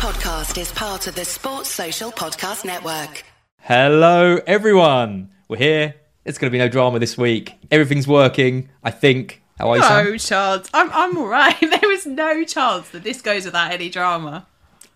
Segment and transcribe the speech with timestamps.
[0.00, 3.22] podcast is part of the Sports Social Podcast Network.
[3.58, 5.28] Hello, everyone.
[5.46, 5.94] We're here.
[6.24, 7.52] It's going to be no drama this week.
[7.70, 8.70] Everything's working.
[8.82, 9.42] I think.
[9.58, 10.04] How are you, Sam?
[10.06, 10.70] No chance.
[10.72, 11.54] I'm I'm all right.
[11.60, 14.46] There was no chance that this goes without any drama.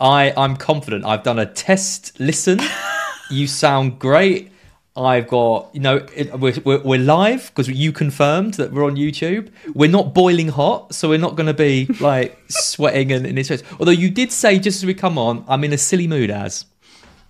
[0.01, 1.05] I I'm confident.
[1.05, 2.61] I've done a test listen.
[3.31, 4.53] you sound great.
[4.97, 8.95] I've got you know it, we're, we're, we're live because you confirmed that we're on
[8.97, 9.51] YouTube.
[9.75, 13.51] We're not boiling hot, so we're not going to be like sweating and, and it's
[13.79, 16.67] although you did say just as we come on, I'm in a silly mood as.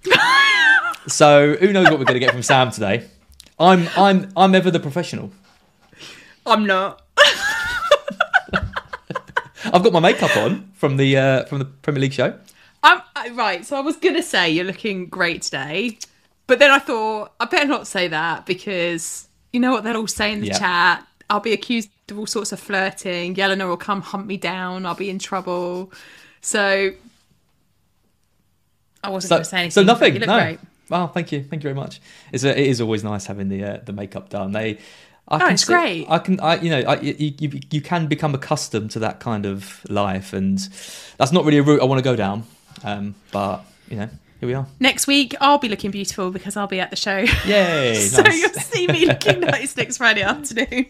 [1.06, 3.08] so who knows what we're going to get from Sam today?
[3.58, 5.30] I'm I'm I'm ever the professional.
[6.46, 7.00] I'm not.
[9.72, 12.38] I've got my makeup on from the uh, from the Premier League show.
[12.82, 13.00] I'm
[13.34, 13.64] right.
[13.64, 15.98] So I was gonna say you're looking great today,
[16.46, 20.06] but then I thought I better not say that because you know what they'll all
[20.06, 20.58] say in the Yeah.
[20.58, 21.06] chat.
[21.30, 23.34] I'll be accused of all sorts of flirting.
[23.34, 24.84] Yelena will come hunt me down.
[24.84, 25.90] I'll be in trouble.
[26.42, 26.90] So
[29.02, 29.70] I wasn't So, going to say anything.
[29.70, 30.14] so nothing.
[30.20, 30.26] No.
[30.38, 30.58] great.
[30.90, 32.00] Well, thank you, thank you very much.
[32.32, 34.52] It's a, it is always nice having the uh, the makeup done.
[34.52, 34.78] They,
[35.28, 36.06] I Oh, it's see- great.
[36.10, 39.46] I can, I you know, I, you, you you can become accustomed to that kind
[39.46, 40.58] of life, and
[41.16, 42.44] that's not really a route I want to go down.
[42.82, 44.10] Um, but you know,
[44.44, 44.66] here we are.
[44.78, 47.24] Next week I'll be looking beautiful because I'll be at the show.
[47.46, 47.94] Yay!
[48.08, 48.40] so nice.
[48.40, 50.86] you'll see me looking nice next Friday afternoon.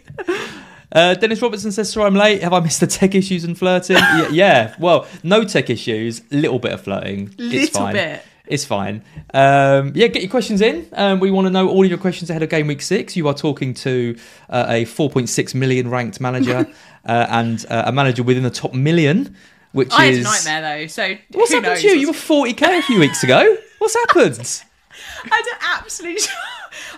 [0.90, 2.42] Uh, Dennis Robertson says, "Sorry, I'm late.
[2.42, 4.74] Have I missed the tech issues and flirting?" yeah, yeah.
[4.78, 6.22] Well, no tech issues.
[6.32, 7.34] Little bit of flirting.
[7.38, 7.92] it's Little fine.
[7.94, 8.22] bit.
[8.46, 9.02] It's fine.
[9.32, 10.86] Um, yeah, get your questions in.
[10.92, 13.16] Um, we want to know all of your questions ahead of game week six.
[13.16, 14.18] You are talking to
[14.50, 16.66] uh, a 4.6 million ranked manager
[17.06, 19.34] uh, and uh, a manager within the top million,
[19.74, 20.86] which I had a nightmare though.
[20.86, 21.94] So What's happened knows to you?
[21.94, 23.56] You were 40k a few weeks ago.
[23.78, 24.62] What's happened?
[25.30, 26.28] I had an absolute.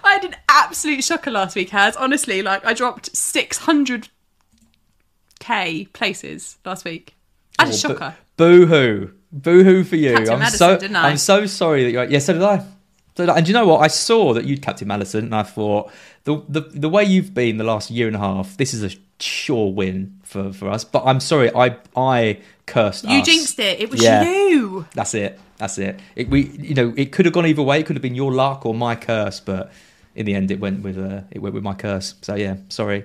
[0.04, 1.70] I had an absolute shocker last week.
[1.70, 4.08] Has honestly, like, I dropped six hundred
[5.40, 7.14] k places last week.
[7.58, 8.16] I had a oh, shocker.
[8.36, 9.12] Boo hoo.
[9.32, 10.12] Boo hoo for you.
[10.12, 11.08] Captain I'm Maddison, so didn't I?
[11.08, 12.58] I'm so sorry that you're yeah, so did I.
[12.58, 12.66] So
[13.24, 13.36] did I.
[13.38, 13.80] And do you know what?
[13.80, 15.90] I saw that you'd Captain Maddison and I thought
[16.24, 18.96] the, the the way you've been the last year and a half, this is a
[19.18, 20.84] sure win for, for us.
[20.84, 23.26] But I'm sorry, I I cursed you us.
[23.26, 23.80] jinxed it.
[23.80, 24.22] It was Yeah.
[24.24, 24.86] you.
[24.94, 25.38] That's it.
[25.58, 25.98] That's it.
[26.16, 26.28] it.
[26.28, 27.80] We you know, it could have gone either way.
[27.80, 29.72] It could have been your luck or my curse, but
[30.14, 32.14] in the end, it went with uh, it went with my curse.
[32.22, 33.04] So yeah, sorry,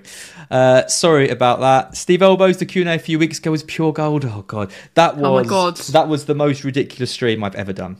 [0.50, 1.96] uh, sorry about that.
[1.96, 4.24] Steve Elbows, the Q and A a few weeks ago was pure gold.
[4.24, 5.76] Oh god, that was Oh my God.
[5.96, 7.96] that was the most ridiculous stream I've ever done.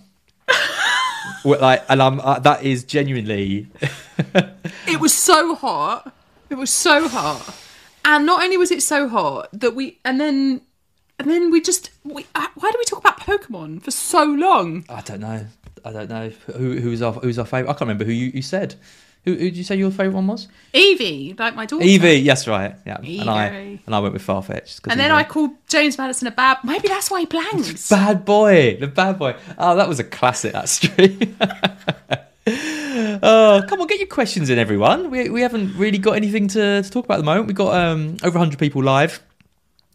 [1.44, 3.66] Like, and I'm uh, that is genuinely
[4.86, 6.12] It was so hot.
[6.50, 7.42] It was so hot.
[8.04, 10.62] And not only was it so hot that we, and then,
[11.18, 14.84] and then we just, we, uh, why do we talk about Pokemon for so long?
[14.88, 15.46] I don't know.
[15.84, 17.68] I don't know who who's our who's our favorite.
[17.70, 18.76] I can't remember who you, you said.
[19.24, 20.48] Who, who did you say your favorite one was?
[20.72, 21.84] Evie, like my daughter.
[21.84, 22.14] Evie.
[22.14, 22.74] Yes, right.
[22.84, 24.80] Yeah, and I and I went with Farfetch.
[24.88, 26.58] And then I called James Maddison a bad.
[26.64, 27.88] Maybe that's why he blanks.
[27.90, 29.36] Bad boy, the bad boy.
[29.58, 30.52] Oh, that was a classic.
[30.52, 31.36] That stream.
[33.22, 35.10] oh, come on, get your questions in, everyone.
[35.10, 37.46] We we haven't really got anything to, to talk about at the moment.
[37.46, 39.22] We've got um, over 100 people live.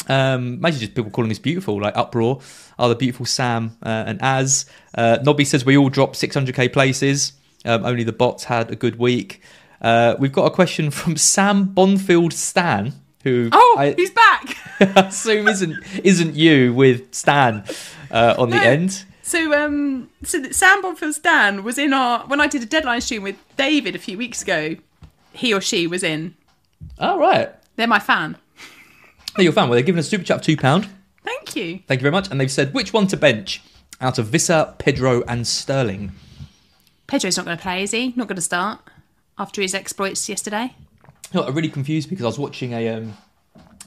[0.07, 2.41] Um, mainly just people calling us beautiful, like uproar.
[2.79, 4.65] Are the beautiful Sam uh, and Az?
[4.95, 7.33] Uh, Nobby says we all dropped 600k places.
[7.65, 9.41] Um, only the bots had a good week.
[9.81, 14.57] Uh, we've got a question from Sam Bonfield Stan, who oh, I, he's back.
[14.79, 17.63] I assume isn't isn't you with Stan
[18.11, 19.03] uh, on the end.
[19.27, 23.23] So, um, so Sam Bonfield Stan was in our when I did a deadline stream
[23.23, 24.77] with David a few weeks ago.
[25.33, 26.35] He or she was in.
[26.97, 28.37] Oh right, They're my fan.
[28.55, 28.63] hey,
[29.39, 29.67] you're your fan.
[29.67, 30.87] Well, they're giving a super chat of two pound.
[31.25, 31.79] Thank you.
[31.87, 32.31] Thank you very much.
[32.31, 33.61] And they've said which one to bench
[33.99, 36.13] out of Wissa, Pedro, and Sterling.
[37.07, 38.13] Pedro's not going to play, is he?
[38.15, 38.79] Not going to start
[39.37, 40.73] after his exploits yesterday.
[41.33, 43.17] You know, I'm really confused because I was watching a um,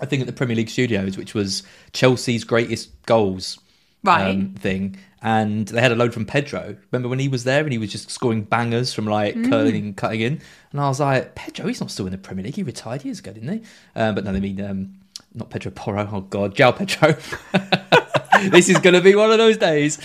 [0.01, 1.63] a thing at the Premier League studios, which was
[1.95, 3.59] Chelsea's greatest goals
[4.03, 4.31] Right.
[4.31, 6.77] um, thing, and they had a load from Pedro.
[6.91, 9.49] Remember when he was there and he was just scoring bangers from like Mm.
[9.51, 10.41] curling and cutting in,
[10.73, 12.55] and I was like, Pedro, he's not still in the Premier League.
[12.57, 13.63] He retired years ago, didn't he?
[13.97, 14.95] Um, but no, they mean um,
[15.35, 16.09] not Pedro Porro.
[16.13, 17.17] Oh God, João Pedro.
[18.51, 19.99] this is going to be one of those days.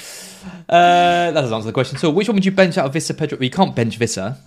[0.70, 1.98] Uh, that doesn't answer the question.
[1.98, 3.38] So, which one would you bench out of Wissa Pedro?
[3.38, 4.38] Well, you can't bench Wissa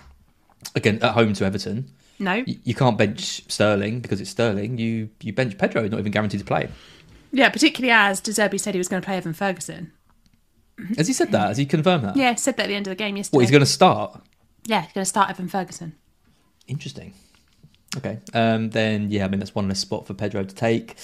[0.75, 1.89] again at home to Everton.
[2.19, 2.35] no.
[2.35, 4.79] You- You can't bench Sterling because it's Sterling.
[4.79, 6.69] You you bench Pedro, not even guaranteed to play.
[7.33, 9.93] Yeah, particularly as De Zerbi said he was going to play Evan Ferguson.
[10.97, 11.49] Has he said that?
[11.49, 12.17] Has he confirmed that?
[12.17, 13.37] Yeah, said that at the end of the game yesterday.
[13.37, 14.21] What he's going to start?
[14.65, 15.95] Yeah, he's going to start Evan Ferguson.
[16.67, 17.15] Interesting.
[17.97, 18.19] Okay.
[18.35, 20.97] Um, then yeah, I mean that's one less spot for Pedro to take.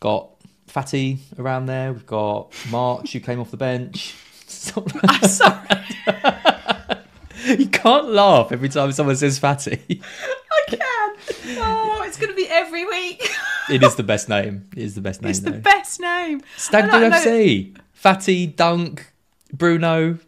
[0.00, 0.30] Got
[0.68, 1.92] Fati around there.
[1.92, 4.14] We've got March who came off the bench.
[5.04, 5.66] I'm sorry.
[7.58, 9.80] you can't laugh every time someone says Fati.
[10.00, 11.16] I can.
[11.58, 13.28] Oh, it's going to be every week.
[13.70, 14.68] it is the best name.
[14.76, 15.30] It is the best name.
[15.30, 16.42] it's the best name.
[16.56, 17.76] Stag I FC.
[17.98, 19.12] Fati, Dunk,
[19.52, 20.18] Bruno,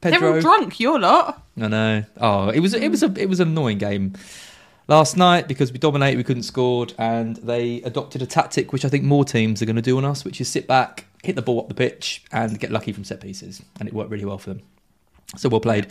[0.00, 0.20] Pedro.
[0.20, 1.42] They're all drunk, your lot.
[1.60, 2.04] I know.
[2.18, 4.14] Oh, it was it was a it was an annoying game
[4.88, 8.88] last night because we dominated, we couldn't score, and they adopted a tactic which I
[8.88, 11.42] think more teams are going to do on us, which is sit back, hit the
[11.42, 14.38] ball up the pitch, and get lucky from set pieces, and it worked really well
[14.38, 14.62] for them.
[15.36, 15.88] So well played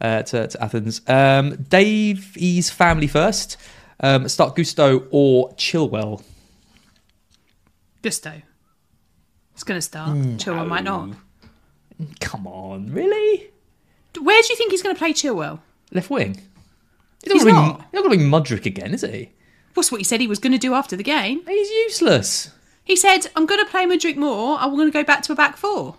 [0.00, 1.00] uh, to, to Athens.
[1.08, 3.56] Um, Davies family first.
[4.00, 6.22] Um, start Gusto or Chilwell.
[8.02, 8.42] Gusto.
[9.54, 10.10] It's going to start.
[10.10, 11.10] Mm, Chilwell might not.
[12.20, 13.50] Come on, really?
[14.20, 15.60] Where do you think he's going to play Chilwell?
[15.92, 16.40] Left wing.
[17.22, 19.30] He's, He's not be, he's not going to be Mudryk again, is he?
[19.74, 21.42] What's what he said he was going to do after the game?
[21.46, 22.50] He's useless.
[22.84, 24.58] He said, I'm going to play Mudryk more.
[24.58, 25.96] I'm going to go back to a back four.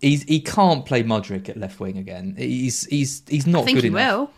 [0.00, 2.34] He's he can't play Mudryk at left wing again.
[2.36, 4.10] He's he's he's not I think good he enough.
[4.18, 4.30] will.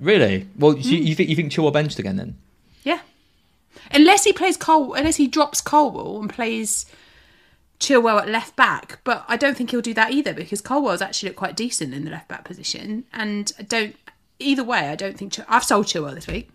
[0.00, 0.46] Really?
[0.58, 2.36] Well, you, you think you think Chilwell benched again then?
[2.84, 3.00] Yeah.
[3.92, 6.84] Unless he plays Cole, unless he drops Colwill and plays
[7.80, 11.28] Chilwell at left back, but I don't think he'll do that either because Colwill's actually
[11.28, 13.96] looked quite decent in the left back position, and I don't.
[14.40, 16.48] Either way, I don't think Chil- I've sold Chilwell this week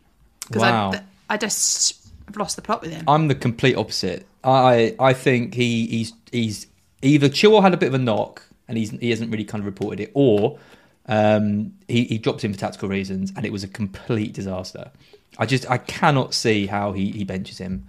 [0.48, 0.92] because Wow.
[0.94, 1.98] I, I just
[2.28, 3.04] I've lost the plot with him.
[3.08, 4.25] I'm the complete opposite.
[4.44, 6.68] I I think he he's he's
[7.02, 9.66] either Chilwell had a bit of a knock and he's he hasn't really kind of
[9.66, 10.60] reported it, or
[11.08, 14.92] um, he he dropped in for tactical reasons and it was a complete disaster.
[15.38, 17.86] I just I cannot see how he he benches him.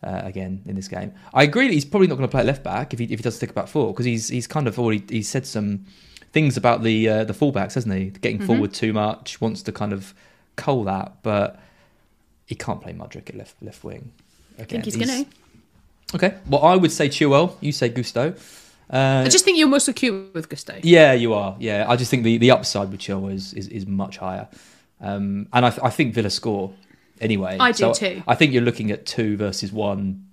[0.00, 2.62] Uh, again in this game, I agree that he's probably not going to play left
[2.62, 5.02] back if he if he does stick about four because he's he's kind of already
[5.08, 5.86] he's said some
[6.32, 8.10] things about the uh, the fullbacks, hasn't he?
[8.10, 10.14] Getting forward too much, wants to kind of
[10.54, 11.60] cull that, but
[12.46, 14.12] he can't play Mudryk at left left wing.
[14.58, 15.26] I think he's, going to.
[16.14, 16.34] Okay.
[16.48, 17.54] Well, I would say Chilwell.
[17.60, 18.34] You say Gusto.
[18.90, 20.78] Uh, I just think you're most acute with Gusto.
[20.82, 21.56] yeah, you are.
[21.60, 24.48] Yeah, I just think the, the upside with Chilwell is, is, is much higher.
[25.00, 26.72] Um, and I, th- I think Villa score
[27.20, 27.56] anyway.
[27.58, 28.22] I do So too.
[28.26, 30.26] I think you're looking at two versus one,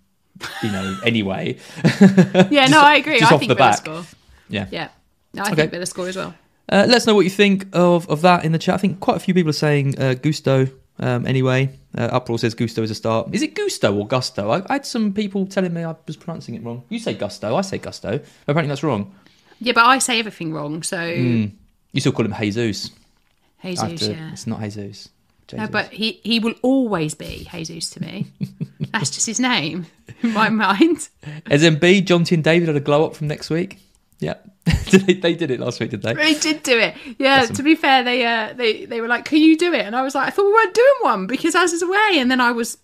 [0.63, 1.57] you know, anyway.
[2.51, 3.19] Yeah, no, I agree.
[3.19, 3.77] just I off think the back.
[3.77, 4.03] score.
[4.49, 4.67] Yeah.
[4.71, 4.89] Yeah,
[5.33, 5.55] no, I Okay.
[5.55, 6.33] think Villa score as well.
[6.71, 8.75] Uh, let us know what you think of, of that in the chat.
[8.75, 10.67] I think quite a few people are saying uh, Gusto
[10.99, 11.69] um, anyway.
[11.95, 13.29] Uh, Uproar says Gusto is a start.
[13.33, 14.49] Is it Gusto or Gusto?
[14.49, 16.83] I, I had some people telling me I was pronouncing it wrong.
[16.89, 18.19] You say Gusto, I say Gusto.
[18.47, 19.13] Apparently that's wrong.
[19.59, 21.51] Yeah, but I say everything wrong, so You
[21.99, 22.91] still call him Jesus.
[23.61, 24.31] Jesus, to- yeah.
[24.33, 25.09] It's not Jesus.
[25.53, 28.27] No, but he, he will always be Jesus to me.
[28.91, 29.85] That's just his name
[30.21, 31.09] in my mind.
[31.45, 33.79] SMB, John T and David had a glow up from next week.
[34.19, 34.35] Yeah.
[34.91, 36.13] they, did it last week, did they?
[36.13, 36.95] They did do it.
[37.19, 37.55] Yeah, Awesome.
[37.57, 40.01] to be fair, they uh, they they were like, "Can you do it?" And I
[40.01, 42.51] was like, "I thought we weren't doing one because Az is away." And then I
[42.51, 42.77] was,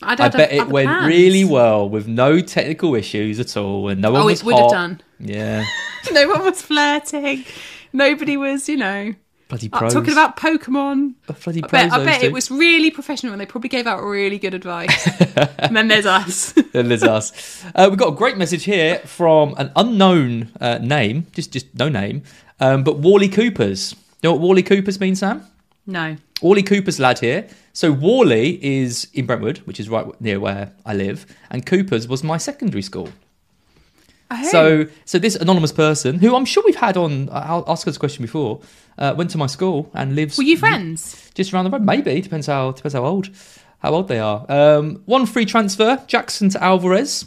[0.00, 1.06] I had bet it went plans.
[1.08, 4.54] really well with no technical issues at all, and no one Oh, was it would
[4.54, 4.70] have hot.
[4.72, 5.00] done.
[5.18, 5.64] Yeah,
[6.12, 7.44] No one was flirting.
[7.92, 9.14] Nobody was, you know,
[9.54, 9.92] bloody uh, pros.
[9.92, 11.14] talking about Pokemon.
[11.26, 11.70] bloody I pros.
[11.70, 15.06] bet, I bet it was really professional and they probably gave out really good advice.
[15.58, 16.52] and then there's us.
[16.74, 17.64] Then there's us.
[17.72, 21.88] Uh, we've got a great message here from an unknown uh, name, just just no
[21.88, 22.24] name,
[22.58, 23.92] um, but Warley Coopers.
[24.22, 25.46] You know what Warley Coopers means, Sam?
[25.86, 26.16] no.
[26.42, 27.46] Warley Cooper's lad here.
[27.72, 32.24] So Warley is in Brentwood, which is right near where I live, and Cooper's was
[32.24, 33.10] my secondary school.
[34.42, 34.48] Oh.
[34.48, 37.98] So, so this anonymous person, who I'm sure we've had on, I'll ask us a
[37.98, 38.60] question before,
[38.98, 40.36] uh, went to my school and lives.
[40.38, 41.30] were you friends?
[41.34, 43.30] Just around the road, maybe depends how depends how old,
[43.80, 44.44] how old they are.
[44.48, 47.26] Um, one free transfer: Jackson to Alvarez,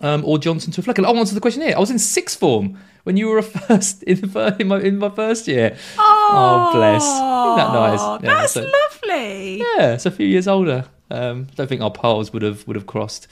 [0.00, 1.04] um, or Johnstone to Flekken.
[1.06, 1.74] I'll answer the question here.
[1.76, 4.80] I was in sixth form when you were a first in the first, in my
[4.80, 5.76] in my first year.
[5.98, 7.02] Oh, bless.
[7.02, 8.22] Isn't that nice?
[8.24, 9.58] Yeah, that's so- lovely.
[9.58, 10.84] Yeah, it's a few years older.
[11.12, 13.28] Um, don't think our paths would have would have crossed.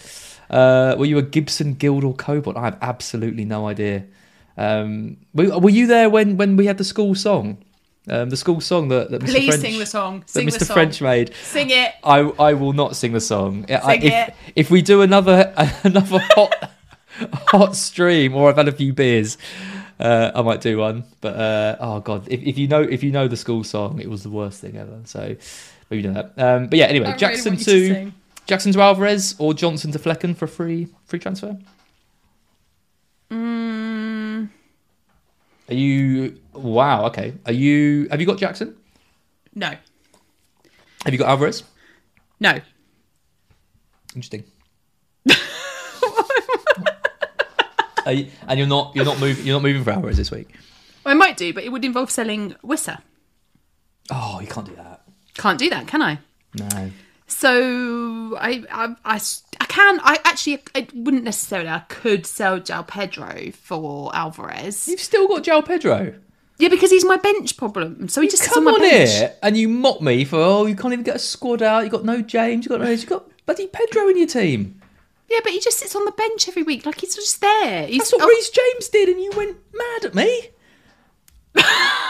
[0.50, 2.56] Uh, were you a Gibson, Guild, or Cobalt?
[2.56, 4.04] I have absolutely no idea.
[4.56, 7.58] Um, were, were you there when, when we had the school song?
[8.08, 9.26] Um, the school song that, that Mr.
[9.30, 10.20] Please French, sing the song.
[10.20, 10.58] that Sing Mr.
[10.58, 10.74] the song.
[10.74, 11.34] French made.
[11.44, 11.92] Sing it.
[12.02, 13.64] I I will not sing the song.
[13.70, 14.34] I- Sing if, it.
[14.56, 15.52] if we do another
[15.84, 16.70] another hot
[17.46, 19.38] hot stream or I've had a few beers,
[20.00, 21.04] uh, I might do one.
[21.20, 24.10] But uh, oh god, if, if you know if you know the school song, it
[24.10, 25.00] was the worst thing ever.
[25.04, 25.36] So
[25.90, 26.32] maybe do that.
[26.38, 28.12] Um, but yeah, anyway, really Jackson want to to.
[28.46, 31.56] Jackson to Alvarez or Johnstone to Flekken for free free transfer.
[33.30, 34.48] Mm,
[35.68, 37.06] Are you wow?
[37.06, 38.08] Okay, are you?
[38.10, 38.76] Have you got Jackson?
[39.54, 39.72] no.
[41.04, 41.62] Have you got Alvarez?
[42.40, 42.58] No.
[44.14, 44.44] Interesting.
[48.06, 50.48] You- and you're not you're not moving you're not moving for Alvarez this week.
[51.06, 53.00] I might do, but it would involve selling Wissa.
[54.10, 54.99] Oh, you can't do that.
[55.40, 56.18] Can't do that, can I?
[56.54, 56.90] No.
[57.26, 60.00] So I, I, I can.
[60.02, 61.70] I actually, I wouldn't necessarily.
[61.70, 64.86] I could sell João Pedro for Alvarez.
[64.86, 66.14] You've still got João Pedro.
[66.58, 68.08] Yeah, because he's my bench problem.
[68.08, 69.10] So he just sits Come on on my bench.
[69.10, 71.84] here and you mock me for oh you can't even get a squad out.
[71.84, 72.66] You got no James.
[72.66, 72.90] You got no.
[72.90, 74.78] You got bloody Pedro in your team.
[75.30, 77.86] Yeah, but he just sits on the bench every week, like he's just there.
[77.86, 80.50] He's That's what oh, Reece James did, and you went mad at me.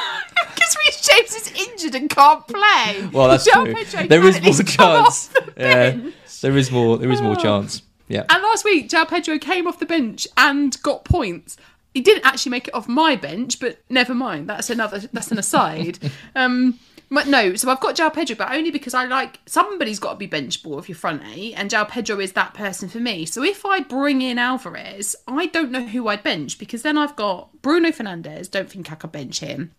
[1.28, 3.08] James is injured and can't play.
[3.12, 3.74] Well, that's true.
[4.06, 5.28] There is more chance.
[5.28, 6.10] the Yeah,
[6.42, 6.98] there is more.
[6.98, 7.42] There is more Oh.
[7.42, 7.82] chance.
[8.08, 8.24] Yeah.
[8.28, 11.56] And last week, João Pedro came off the bench and got points.
[11.94, 14.48] He didn't actually make it off my bench, but never mind.
[14.48, 15.00] That's another.
[15.12, 15.98] That's an aside.
[16.34, 16.78] um,
[17.12, 20.16] but no, so I've got João Pedro, but only because I like somebody's got to
[20.16, 23.26] be benchable if you're front eight, and João Pedro is that person for me.
[23.26, 27.16] So if I bring in Alvarez, I don't know who I'd bench because then I've
[27.16, 28.48] got Bruno Fernandes.
[28.50, 29.72] Don't think I could bench him.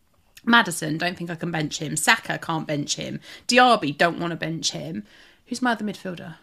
[0.43, 1.95] Maddison, don't think I can bench him.
[1.95, 3.19] Saka can't bench him.
[3.47, 5.05] Diaby, don't want to bench him.
[5.45, 6.35] Who's my other midfielder?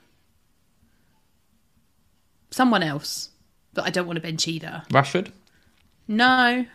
[2.51, 3.31] Someone else
[3.75, 4.83] that I don't want to bench either.
[4.91, 5.31] Rashford.
[6.07, 6.67] No.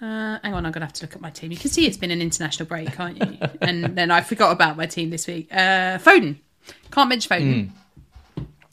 [0.00, 1.50] Uh, hang on, I'm going to have to look at my team.
[1.50, 3.38] You can see it's been an international break, can't you?
[3.60, 5.48] and then I forgot about my team this week.
[5.50, 6.36] Uh, Foden.
[6.92, 7.70] Can't bench Foden.
[7.70, 7.72] I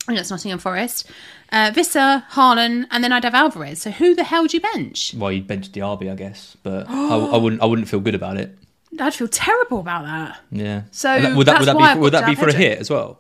[0.06, 1.10] think that's Nottingham Forest.
[1.52, 3.82] Uh, Wissa, Haaland, and then I'd have Alvarez.
[3.82, 5.14] So who the hell do you bench?
[5.18, 7.62] Well, you'd bench Diaby, I guess, but I, I wouldn't.
[7.62, 8.58] I wouldn't feel good about it.
[9.00, 10.40] I'd feel terrible about that.
[10.52, 10.84] Yeah.
[10.92, 13.20] So that- would that would that be would that be for a hit as well?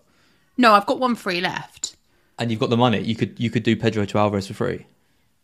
[0.57, 1.95] No, I've got one free left.
[2.39, 3.01] And you've got the money.
[3.01, 4.85] You could you could do Pedro to Alvarez for free.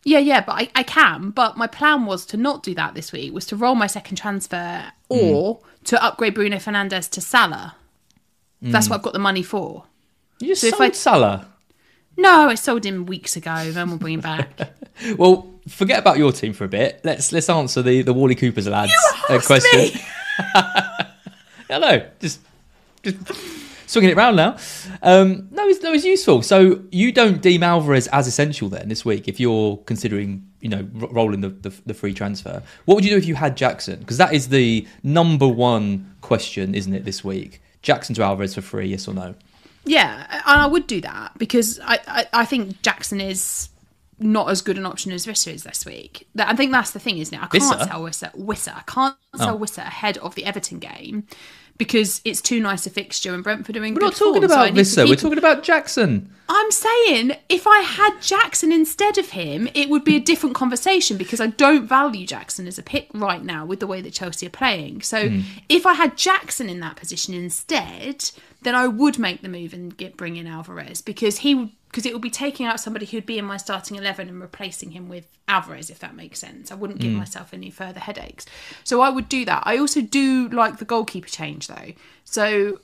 [0.04, 1.30] Yeah, yeah, but I, I can.
[1.30, 4.16] But my plan was to not do that this week, was to roll my second
[4.18, 7.76] transfer or to upgrade Bruno Fernandes to Salah.
[8.64, 9.84] That's what I've got the money for.
[10.42, 11.48] You just So if sold I- Salah.
[12.18, 14.50] No, I sold him weeks ago, then we'll bring him back.
[15.18, 17.00] Well, forget about your team for a bit.
[17.04, 18.92] Let's let's answer the the Warley Cooper's lads
[19.30, 20.00] uh, question.
[21.70, 22.40] I just
[23.02, 23.18] just
[23.88, 24.58] swinging it round now.
[25.02, 26.42] Um, no, it's no, it's useful.
[26.44, 30.88] So you don't deem Alvarez as essential then this week if you're considering you know
[30.94, 32.62] ro- rolling the, the the free transfer.
[32.86, 34.00] What would you do if you had Jackson?
[34.00, 37.06] Because that is the number one question, isn't it?
[37.06, 39.34] This week, Jackson to Alvarez for free, yes or no?
[39.86, 43.70] Yeah, and I would do that because I, I, I think Jackson is
[44.20, 46.28] not as good an option as Wissa is this week.
[46.38, 47.42] I think that's the thing, isn't it?
[47.42, 47.88] I can't Wissa?
[47.88, 48.36] sell Wissa.
[48.36, 48.78] Wissa.
[48.78, 49.38] I can't oh.
[49.38, 49.82] sell Oh.
[49.88, 51.26] Ahead of the Everton game
[51.78, 54.50] because it's too nice a fixture and Brentford are in We're good not talking form,
[54.50, 55.10] so about need to Wissa.
[55.10, 56.34] We're talking about Jackson.
[56.50, 61.18] I'm saying if I had Jackson instead of him, it would be a different conversation
[61.18, 64.46] because I don't value Jackson as a pick right now with the way that Chelsea
[64.48, 65.02] are playing.
[65.02, 65.40] So Hmm.
[65.70, 68.32] if I had Jackson in that position instead,
[68.64, 72.06] then I would make the move and get bring in Alvarez because he would because
[72.06, 75.10] it would be taking out somebody who'd be in my starting 11 and replacing him
[75.10, 76.72] with Alvarez if that makes sense.
[76.72, 77.18] I wouldn't give hmm.
[77.18, 78.46] myself any further headaches.
[78.86, 79.64] So I would do that.
[79.66, 81.92] I also do like the goalkeeper change though.
[82.24, 82.80] So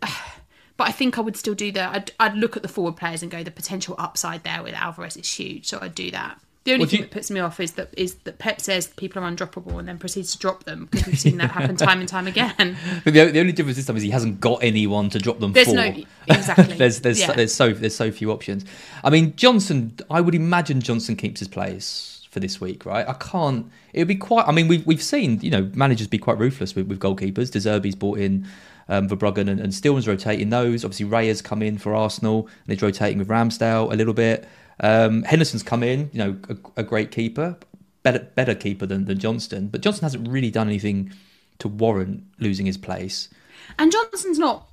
[0.00, 1.92] but I think I would still do that.
[1.92, 5.16] I'd, I'd look at the forward players and go, the potential upside there with Alvarez
[5.16, 5.66] is huge.
[5.66, 6.40] So I'd do that.
[6.64, 8.88] The only Well, thing you- that puts me off is that is that Pep says
[8.88, 12.00] people are undroppable and then proceeds to drop them because we've seen that happen time
[12.00, 12.76] and time again.
[13.04, 15.52] But the, the only difference this time is he hasn't got anyone to drop them
[15.54, 15.74] There's for.
[15.74, 15.94] no-
[16.28, 16.76] exactly.
[16.78, 17.32] there's there's Yeah.
[17.32, 18.66] there's so there's so few options.
[19.02, 19.92] I mean Johnstone.
[20.10, 23.08] I would imagine Johnstone keeps his place for this week, right?
[23.08, 23.66] I can't.
[23.94, 24.46] It would be quite.
[24.46, 27.50] I mean, we've we've seen you know managers be quite ruthless with, with goalkeepers.
[27.50, 28.46] De Zerbi's brought in.
[28.88, 30.84] Um, Verbruggen and, and Stillman's rotating those.
[30.84, 34.48] Obviously, Raya's come in for Arsenal, and he's rotating with Ramsdale a little bit.
[34.80, 37.56] Um, Henderson's come in, you know, a, a great keeper,
[38.02, 41.12] better better keeper than, than Johnstone, but Johnstone hasn't really done anything
[41.58, 43.28] to warrant losing his place.
[43.78, 44.66] And Johnstone's not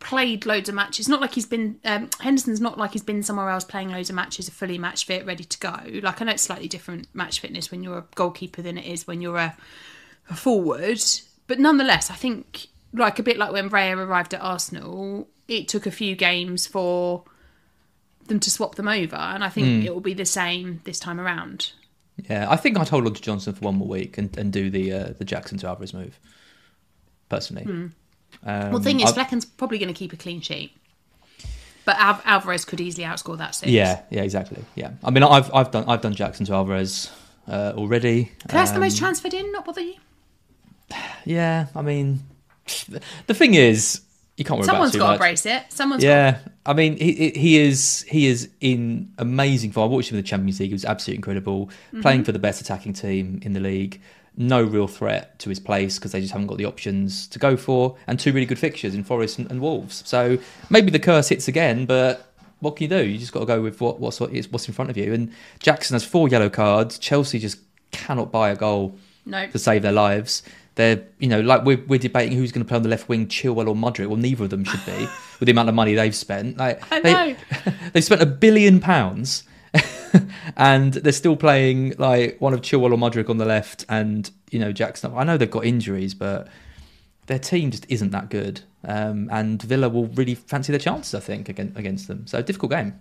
[0.00, 1.08] played loads of matches.
[1.08, 4.16] Not like he's been um, Henderson's not like he's been somewhere else playing loads of
[4.16, 5.76] matches, fully match fit, ready to go.
[6.02, 9.06] Like I know it's slightly different match fitness when you're a goalkeeper than it is
[9.06, 9.56] when you're a,
[10.28, 11.02] a forward,
[11.46, 15.86] but nonetheless, I think like a bit like when Raya arrived at Arsenal, it took
[15.86, 17.24] a few games for
[18.28, 21.20] them to swap them over, and I think it will be the same this time
[21.20, 21.72] around.
[22.28, 24.70] Yeah, I think I'd hold on to Johnstone for one more week and, and do
[24.70, 26.18] the uh, the Jackson to Alvarez move.
[27.28, 27.92] Personally, um,
[28.44, 30.76] Well, the thing is, I've- Flekken's probably going to keep a clean sheet,
[31.86, 33.72] but Al- Alvarez could easily outscore that six.
[33.72, 34.62] yeah, yeah, exactly.
[34.74, 37.10] Yeah, I mean, I've I've done I've done Jackson to Alvarez
[37.48, 38.32] uh, already.
[38.46, 39.94] That's the Um, most transferred in, not bother you.
[41.24, 42.20] Yeah, I mean,
[43.26, 44.00] the thing is,
[44.42, 45.62] you can't worry Someone's got too to brace it.
[45.68, 49.90] Someone's got Yeah, I mean, he he- is he is in amazing form.
[49.90, 52.00] I watched him in the Champions League; he was absolutely incredible, Mm-hmm.
[52.02, 54.00] playing for the best attacking team in the league.
[54.36, 57.56] No real threat to his place because they just haven't got the options to go
[57.56, 60.02] for, and two really good fixtures in Forest and, and Wolves.
[60.06, 60.38] So
[60.70, 63.04] maybe the curse hits again, but what can you do?
[63.06, 65.12] You just got to go with what what's what is what's in front of you.
[65.12, 66.98] And Jackson has four yellow cards.
[66.98, 67.58] Chelsea just
[67.90, 68.94] cannot buy a goal
[69.26, 69.46] no.
[69.48, 70.42] to save their lives.
[70.74, 73.26] They're, you know, like we're, we're debating who's going to play on the left wing,
[73.26, 74.06] Chilwell or Mudryk.
[74.06, 74.92] Well, neither of them should be
[75.38, 76.56] with the amount of money they've spent.
[76.56, 77.36] Like, I they, know.
[77.92, 79.44] they've spent a billion pounds,
[80.56, 84.58] and they're still playing like one of Chilwell or Mudryk on the left, and you
[84.58, 85.12] know Jackson.
[85.14, 86.48] I know they've got injuries, but
[87.26, 88.62] their team just isn't that good.
[88.84, 91.14] um, and Villa will really fancy their chances.
[91.14, 92.26] I think against against them.
[92.26, 92.98] So difficult game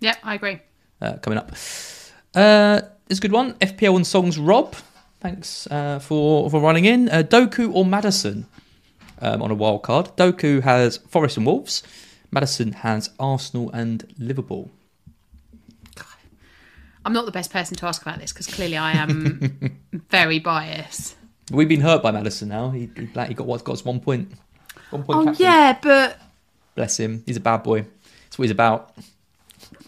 [0.00, 0.60] Yeah, I agree.
[1.00, 1.52] uh, coming up.
[2.34, 3.54] Uh, it's a good one.
[3.54, 4.38] FPL and songs.
[4.38, 4.74] Rob,
[5.20, 7.08] thanks uh, for for running in.
[7.08, 8.46] Uh, Doku or Maddison
[9.20, 10.16] um, on a wild card.
[10.16, 11.82] Doku has Forest and Wolves.
[12.30, 14.70] Maddison has Arsenal and Liverpool.
[17.02, 21.16] I'm not the best person to ask about this because clearly I am very biased.
[21.50, 22.70] We've been hurt by Maddison now.
[22.70, 24.32] He he, he got what's got us one point.
[24.90, 25.18] One point.
[25.18, 25.46] Oh captain.
[25.46, 26.18] yeah, but
[26.74, 27.22] Bless him.
[27.26, 27.82] He's a bad boy.
[27.82, 28.96] That's what he's about.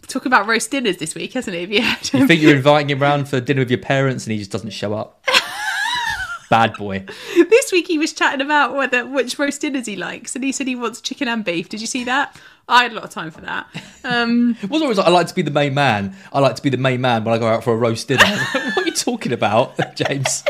[0.07, 1.65] Talk about roast dinners this week, hasn't he?
[1.77, 1.97] Yeah.
[2.13, 4.71] You think you're inviting him round for dinner with your parents, and he just doesn't
[4.71, 5.25] show up.
[6.51, 7.03] bad boy.
[7.49, 10.67] this week he was chatting about whether which roast dinners he likes, and he said
[10.67, 11.69] he wants chicken and beef.
[11.69, 12.39] Did you see that?
[12.69, 13.67] I had a lot of time for that.
[14.05, 16.15] Um, It wasn't always like, I like to be the main man.
[16.33, 18.25] I like to be the main man when I go out for a roast dinner.
[18.53, 20.45] what are you talking about, James?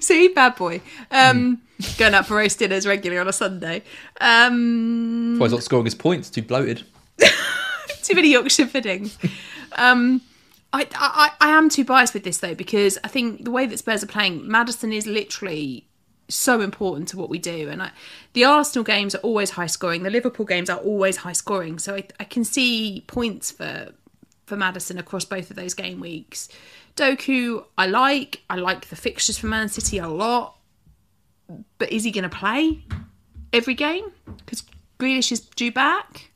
[0.00, 0.80] see, bad boy.
[1.10, 1.62] Um,
[1.96, 3.82] going out for roast dinners regularly on a Sunday.
[4.20, 6.28] Um, Why he's not scoring his points?
[6.28, 6.84] Too bloated.
[8.08, 9.18] Too many Yorkshire puddings.
[9.72, 10.22] Um,
[10.72, 13.78] I, I I am too biased with this though because I think the way that
[13.78, 15.86] Spurs are playing, Maddison is literally
[16.30, 17.90] so important to what we do, and I,
[18.32, 20.04] the Arsenal games are always high scoring.
[20.04, 23.92] The Liverpool games are always high scoring, so I, I can see points for
[24.46, 26.48] for Maddison across both of those game weeks.
[26.96, 28.40] Doku, I like.
[28.48, 30.56] I like the fixtures for Man City a lot,
[31.76, 32.84] but is he going to play
[33.52, 34.12] every game?
[34.38, 34.64] Because
[34.98, 36.30] Grealish is due back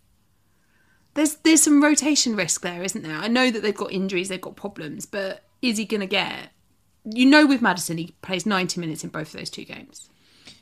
[1.14, 3.16] there's there's some rotation risk there, isn't there?
[3.16, 6.50] I know that they've got injuries, they've got problems, but is he going to get?
[7.04, 10.08] You know, with Maddison, he plays 90 minutes in both of those two games.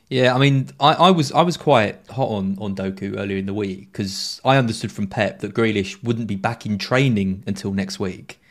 [0.09, 3.45] Yeah, I mean, I, I was I was quite hot on on Doku earlier in
[3.45, 7.71] the week because I understood from Pep that Grealish wouldn't be back in training until
[7.71, 8.41] next week,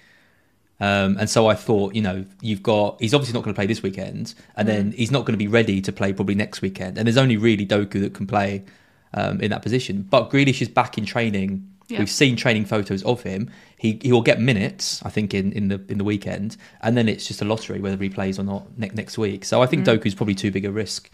[0.80, 3.66] um, and so I thought, you know, you've got he's obviously not going to play
[3.66, 6.96] this weekend, and then he's not going to be ready to play probably next weekend,
[6.96, 8.64] and there's only really Doku that can play
[9.12, 10.00] um, in that position.
[10.00, 11.70] But Grealish is back in training.
[11.90, 11.98] Yeah.
[11.98, 13.50] We've seen training photos of him.
[13.76, 17.08] He he will get minutes, I think, in, in the in the weekend, and then
[17.08, 19.44] it's just a lottery whether he plays or not ne- next week.
[19.44, 21.10] So I think Doku's probably too big a risk.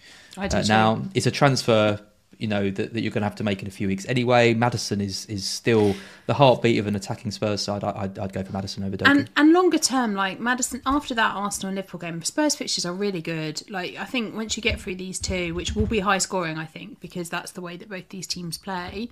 [0.54, 1.98] Uh, now it's a transfer,
[2.38, 4.54] you know, that, that you're going to have to make in a few weeks anyway.
[4.54, 5.94] Maddison is is still
[6.26, 7.82] the heartbeat of an attacking Spurs side.
[7.84, 9.10] I, I'd, I'd go for Maddison over Doku.
[9.10, 12.92] And and longer term, like Maddison, after that Arsenal and Liverpool game, Spurs fixtures are
[12.92, 13.62] really good.
[13.70, 16.66] Like I think once you get through these two, which will be high scoring, I
[16.66, 19.08] think because that's the way that both these teams play.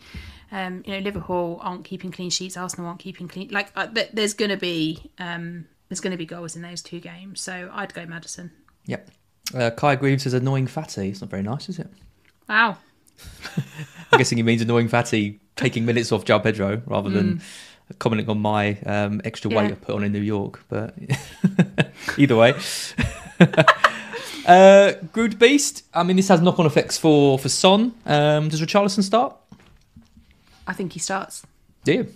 [0.52, 3.48] Um, you know, Liverpool aren't keeping clean sheets, Arsenal aren't keeping clean.
[3.48, 6.82] Like uh, th- there's going to be um, there's going to be goals in those
[6.82, 8.52] two games, so I'd go Maddison.
[8.86, 9.10] Yep.
[9.54, 11.10] Uh, Kai Greaves is annoying fatty.
[11.10, 11.88] It's not very nice, is it?
[12.48, 12.78] Wow.
[14.12, 17.40] I'm guessing he means annoying fatty taking minutes off João Pedro rather than
[17.98, 19.68] commenting on my um, extra weight Mm.
[19.68, 19.72] Yeah.
[19.72, 20.64] I put on in New York.
[20.68, 20.94] But
[22.18, 22.54] either way.
[24.46, 25.84] uh, Groot Beast.
[25.92, 27.94] I mean, this has knock on effects for, for Son.
[28.06, 29.36] Um, does Richarlison start?
[30.66, 31.46] I think he starts.
[31.84, 32.14] Do you?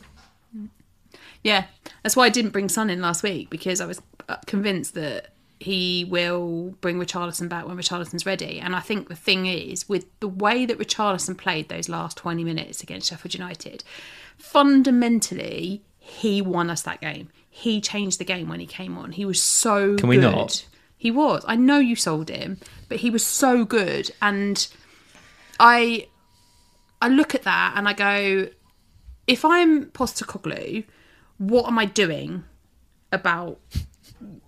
[1.44, 1.66] Yeah,
[2.02, 5.32] that's why I didn't bring Son in last week because I was uh, convinced that
[5.60, 8.60] he will bring Richarlison back when Richarlison's ready.
[8.60, 12.44] And I think the thing is, with the way that Richarlison played those last 20
[12.44, 13.82] minutes against Sheffield United,
[14.36, 17.30] fundamentally, he won us that game.
[17.50, 19.12] He changed the game when he came on.
[19.12, 20.30] He was so Can we good.
[20.32, 20.66] not?
[20.96, 21.44] He was.
[21.46, 24.10] I know you sold him, but he was so good.
[24.22, 24.66] And
[25.60, 26.06] I
[27.00, 28.48] I look at that and I go,
[29.26, 30.84] if I'm Postecoglou,
[31.38, 32.44] what am I doing
[33.12, 33.58] about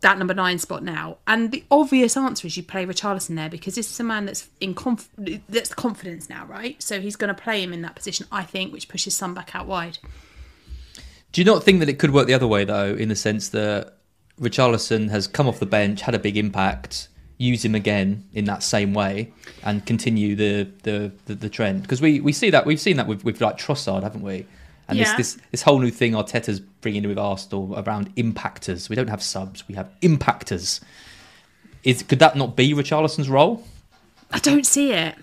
[0.01, 1.19] that number nine spot now?
[1.27, 4.49] And the obvious answer is you play Richarlison there because this is a man that's
[4.61, 5.09] in conf-
[5.49, 6.81] that's confidence now, right?
[6.83, 9.55] So he's going to play him in that position, I think, which pushes Son back
[9.55, 9.99] out wide.
[11.33, 13.51] Do you not think that it could work the other way though, in the sense
[13.51, 13.97] that
[14.41, 18.63] Richarlison has come off the bench, had a big impact, use him again in that
[18.63, 21.83] same way, and continue the the, the, the trend?
[21.83, 24.47] Because we, we see that we've seen that with, with like Trossard, haven't we?
[24.91, 25.17] And Yeah.
[25.17, 28.89] this, this this whole new thing Arteta's bringing in with Arsenal around impactors.
[28.89, 30.81] We don't have subs, we have impactors.
[31.85, 33.65] Is could that not be Richarlison's role?
[34.31, 35.17] I don't see it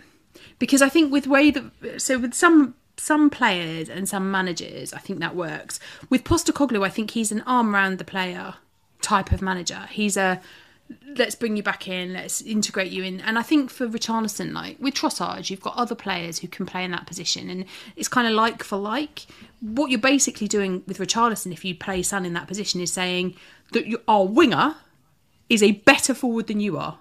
[0.59, 4.97] because I think with way that so with some some players and some managers, I
[4.97, 5.79] think that works.
[6.09, 8.55] With Postecoglou, I think he's an arm around the player
[9.01, 9.87] type of manager.
[9.91, 10.41] He's a
[11.15, 13.21] let's bring you back in, let's integrate you in.
[13.21, 16.83] And I think for Richarlison, like with Trossard, you've got other players who can play
[16.83, 19.25] in that position, and it's kind of like for like.
[19.59, 23.35] What you're basically doing with Richarlison, if you play Son in that position, is saying
[23.71, 24.75] that you, our winger
[25.49, 26.99] is a better forward than you are.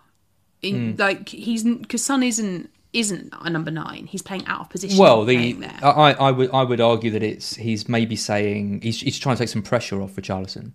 [0.63, 1.01] In, hmm.
[1.01, 4.07] Like he's because Son isn't isn't a number nine.
[4.07, 4.99] He's playing out of position.
[4.99, 5.55] Well, the.
[5.83, 9.41] I, I would I would argue that it's he's maybe saying he's he's trying to
[9.41, 10.73] take some pressure off Richarlison.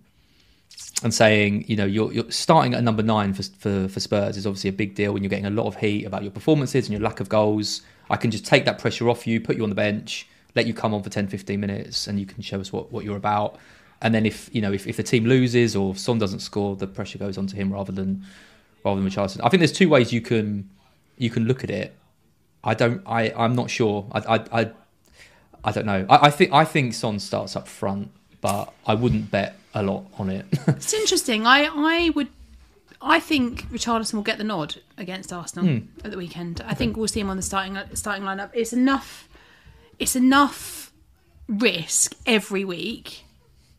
[1.02, 4.46] And saying, you know, you're, you're starting at number nine for, for for Spurs is
[4.46, 6.92] obviously a big deal when you're getting a lot of heat about your performances and
[6.92, 7.82] your lack of goals.
[8.10, 10.74] I can just take that pressure off you, put you on the bench, let you
[10.74, 13.58] come on for 10, 15 minutes, and you can show us what, what you're about.
[14.02, 16.86] And then if you know if, if the team loses or Son doesn't score, the
[16.88, 18.24] pressure goes onto him rather than
[18.84, 19.40] rather than Richarlison.
[19.44, 20.68] I think there's two ways you can
[21.16, 21.96] you can look at it.
[22.64, 23.02] I don't.
[23.06, 24.08] I I'm not sure.
[24.12, 24.70] I I I,
[25.64, 26.04] I don't know.
[26.08, 28.10] I, I think I think Son starts up front,
[28.42, 30.44] but I wouldn't bet a lot on it.
[30.68, 31.46] It's interesting.
[31.46, 32.28] I I would.
[33.00, 35.86] I think Richarlison will get the nod against Arsenal hmm.
[36.04, 36.62] at the weekend.
[36.66, 38.50] I think we'll see him on the starting starting lineup.
[38.52, 39.28] It's enough.
[39.98, 40.92] It's enough
[41.48, 43.24] risk every week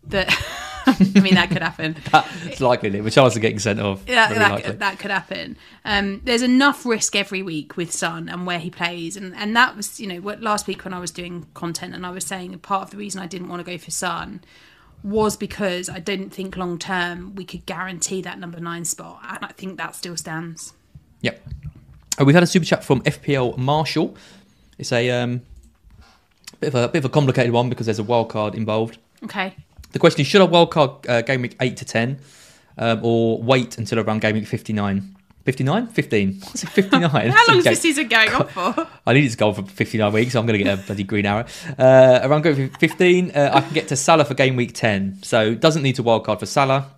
[0.07, 0.33] that.
[1.15, 1.95] I mean, that could happen.
[2.45, 4.05] it's likely that Richarlison getting sent off.
[4.05, 4.71] that, that, likely.
[4.73, 5.57] that could happen.
[5.85, 9.75] Um, there's enough risk every week with Son and where he plays, and and that
[9.75, 12.57] was you know what last week when I was doing content and I was saying
[12.59, 14.41] part of the reason I didn't want to go for Son
[15.03, 19.39] was because I didn't think long term we could guarantee that number nine spot, and
[19.41, 20.73] I think that still stands.
[21.21, 21.41] Yep.
[22.19, 24.15] Uh, we've had a super chat from FPL Marshall.
[24.77, 25.41] It's a um,
[26.59, 28.97] bit of a bit of a complicated one because there's a wild card involved.
[29.23, 29.55] Okay,
[29.93, 32.19] The question is: Should I wildcard uh, game week eight to ten,
[32.77, 35.15] um, or wait until around game week fifty nine?
[35.45, 35.87] 59?
[35.87, 36.33] 15.
[36.39, 37.09] What's it, 59?
[37.09, 38.87] how long is this season going on for?
[39.05, 40.81] I need it to go on for 59 weeks, so I'm going to get a
[40.81, 41.45] bloody green arrow.
[41.77, 45.19] Uh, around game week 15, uh, I can get to Salah for game week 10.
[45.21, 46.91] So doesn't need to wildcard for Salah.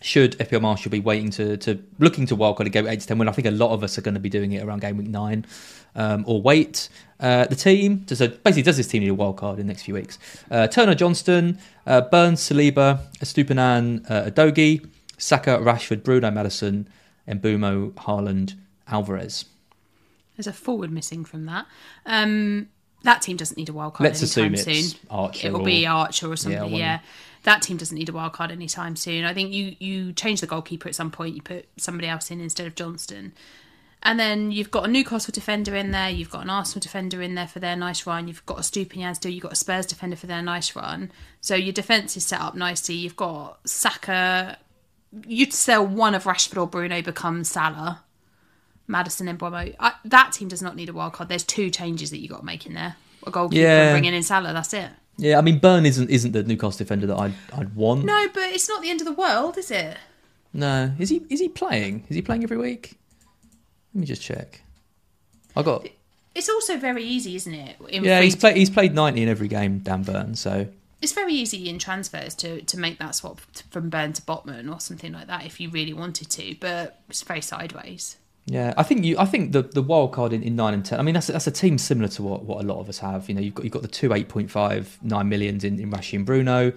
[0.00, 3.06] Should FPL Marshall be waiting to, to looking to wildcard a game week 8 to
[3.08, 4.80] 10 when I think a lot of us are going to be doing it around
[4.80, 5.44] game week 9
[5.94, 6.88] um, or wait.
[7.20, 9.82] Uh, the team, does a, basically, does this team need a wildcard in the next
[9.82, 10.18] few weeks?
[10.50, 16.86] Uh, Turner Johnstone, uh, Burns, Saliba, Estupinan, uh, Udogie, Saka, Rashford, Bruno, Maddison,
[17.26, 18.54] Mbeumo, Haaland,
[18.86, 19.46] Alvarez.
[20.36, 21.66] There's a forward missing from that.
[22.06, 22.68] Um,
[23.02, 25.00] that team doesn't need a wild card Let's anytime assume it's soon.
[25.10, 26.60] Archer It'll or- be Archer or something.
[26.60, 27.00] of Yeah,
[27.42, 29.24] that team doesn't need a wild card anytime soon.
[29.24, 31.34] I think you you change the goalkeeper at some point.
[31.34, 33.32] You put somebody else in instead of Johnstone,
[34.02, 36.08] and then you've got a Newcastle defender in there.
[36.10, 38.28] You've got an Arsenal defender in there for their nice run.
[38.28, 39.30] You've got a Stupinian still.
[39.32, 41.10] You've got a Spurs defender for their nice run.
[41.40, 42.94] So your defense is set up nicely.
[42.94, 44.58] You've got Saka.
[45.26, 48.02] You'd sell one of Rashford or Bruno becomes Salah.
[48.86, 49.74] Maddison and Mbeumo.
[49.78, 51.28] I, that team does not need a wild card.
[51.28, 52.96] There's two changes that you got to make in there.
[53.26, 53.82] A goalkeeper Yeah.
[53.88, 54.52] and bringing in Salah.
[54.52, 54.90] That's it.
[55.18, 58.04] Yeah, I mean, Burn isn't isn't the Newcastle defender that I'd I'd want.
[58.04, 59.96] No, but it's not the end of the world, is it?
[60.52, 60.92] No.
[60.98, 62.04] is he is he playing?
[62.08, 62.96] Is he playing every week?
[63.98, 64.60] Let me just check.
[65.56, 65.88] I got
[66.32, 67.76] It's also very easy, isn't it?
[67.88, 68.20] In yeah.
[68.20, 69.80] He's played he's played ninety in every game.
[69.80, 70.36] Dan Burn.
[70.36, 70.68] So
[71.02, 73.40] It's very easy in transfers to, to make that swap
[73.72, 77.22] from Burn to Botman or something like that if you really wanted to, but it's
[77.22, 78.18] very sideways.
[78.46, 81.00] yeah, I think you I think the the wild card in, in nine and ten.
[81.00, 83.00] I mean, that's a, that's a team similar to what, what a lot of us
[83.00, 83.28] have.
[83.28, 85.90] You know, you've got you've got the two eight point five nine millions in in
[85.90, 86.72] Rashi and Bruno.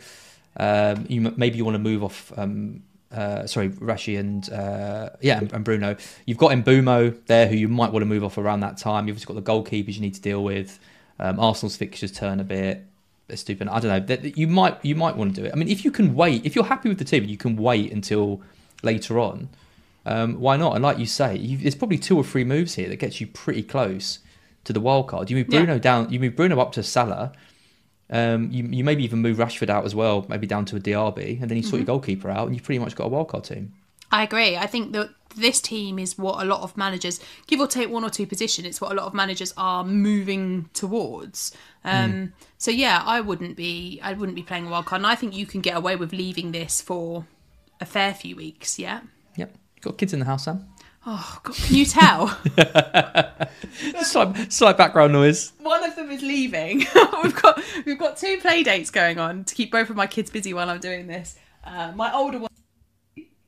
[0.57, 2.34] Um, you maybe you want to move off.
[2.36, 2.81] Um,
[3.13, 5.95] uh, sorry, Rashi and uh, yeah, and, and Bruno.
[6.26, 9.08] You've got Mbeumo there, who you might want to move off around that time.
[9.08, 10.80] You've also got the goalkeepers you need to deal with.
[11.19, 12.86] Um, Arsenal's fixtures turn a bit.
[13.28, 13.67] They're stupid.
[13.67, 14.32] I don't know.
[14.36, 15.52] You might you might want to do it.
[15.54, 17.91] I mean, if you can wait, if you're happy with the team, you can wait
[17.91, 18.41] until
[18.84, 19.50] later on.
[20.06, 20.74] Um, why not?
[20.76, 23.28] And like you say, you, there's probably two or three moves here that gets you
[23.28, 24.19] pretty close
[24.63, 25.30] to the wild card.
[25.30, 25.60] You move Yeah.
[25.60, 26.12] Bruno down.
[26.12, 27.34] You move Bruno up to Salah.
[28.12, 31.41] Um, you, you maybe even move Rashford out as well, maybe down to a Diaby,
[31.41, 33.74] and then you sort your goalkeeper out, and you've pretty much got a wildcard team.
[34.12, 34.58] I agree.
[34.58, 38.04] I think that this team is what a lot of managers, give or take one
[38.04, 41.56] or two position, it's what a lot of managers are moving towards.
[41.86, 45.15] Um, So yeah, I wouldn't be, I wouldn't be playing a wild card, and I
[45.15, 47.26] think you can get away with leaving this for
[47.80, 48.78] a fair few weeks.
[48.78, 49.02] Yeah.
[49.38, 49.56] Yep.
[49.80, 50.67] Got kids in the house, Sam.
[51.06, 52.28] Oh, God, can you tell?
[54.04, 55.52] slight, slight background noise.
[55.60, 56.80] one of them is leaving.
[57.24, 60.30] we've got we've got two play dates going on to keep both of my kids
[60.30, 61.38] busy while I'm doing this.
[61.64, 62.50] Uh, my older one,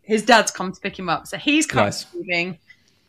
[0.01, 2.05] his dad's come to pick him up, so he's kind Nice.
[2.05, 2.57] of leaving,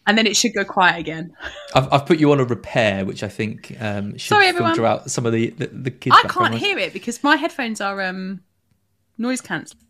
[0.07, 1.35] and then it should go quiet again.
[1.75, 4.73] I've, I've put you on a repair, which I think um, should Sorry, everyone.
[4.75, 6.17] filter out some of the the, the kids.
[6.23, 6.61] I can't noise.
[6.61, 8.43] hear it because my headphones are um,
[9.17, 9.81] noise cancelling.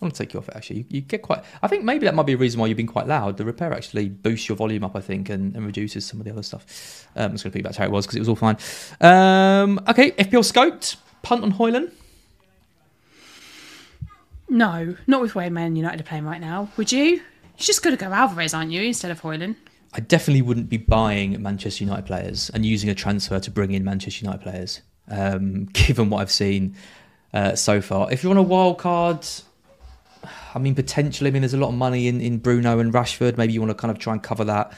[0.00, 0.78] I want to take you off it actually.
[0.78, 1.44] You, you get quite.
[1.62, 3.36] I think maybe that might be a reason why you've been quite loud.
[3.36, 6.32] The repair actually boosts your volume up, I think, and, and reduces some of the
[6.32, 7.06] other stuff.
[7.14, 8.28] Um, I'm just going to put you back to how it was because it was
[8.28, 8.56] all fine.
[9.00, 11.92] Um, okay, FPL scoped punt on Højlund.
[14.48, 16.68] No, not with where Man United are playing right now.
[16.76, 17.04] Would you?
[17.04, 17.22] You're
[17.56, 19.56] just got to go Alvarez, aren't you, instead of Højlund?
[19.92, 23.84] I definitely wouldn't be buying Manchester United players and using a transfer to bring in
[23.84, 26.74] Manchester United players, um, given what I've seen
[27.32, 28.12] uh, so far.
[28.12, 29.24] If you're on a wild card,
[30.54, 33.36] I mean, potentially, I mean, there's a lot of money in, in Bruno and Rashford.
[33.36, 34.72] Maybe you want to kind of try and cover that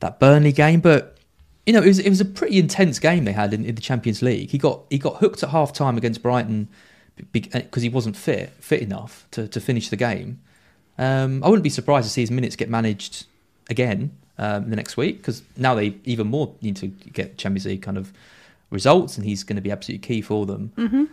[0.00, 1.18] that Burnley game, but
[1.66, 3.80] you know, it was it was a pretty intense game they had in, in the
[3.80, 4.50] Champions League.
[4.50, 6.68] He got he got hooked at half time against Brighton
[7.32, 10.40] because he wasn't fit fit enough to, to finish the game.
[10.98, 13.26] Um, I wouldn't be surprised to see his minutes get managed
[13.68, 17.82] again um, the next week because now they even more need to get Champions League
[17.82, 18.12] kind of
[18.70, 20.72] results, and he's going to be absolutely key for them.
[20.76, 21.04] Mm-hmm.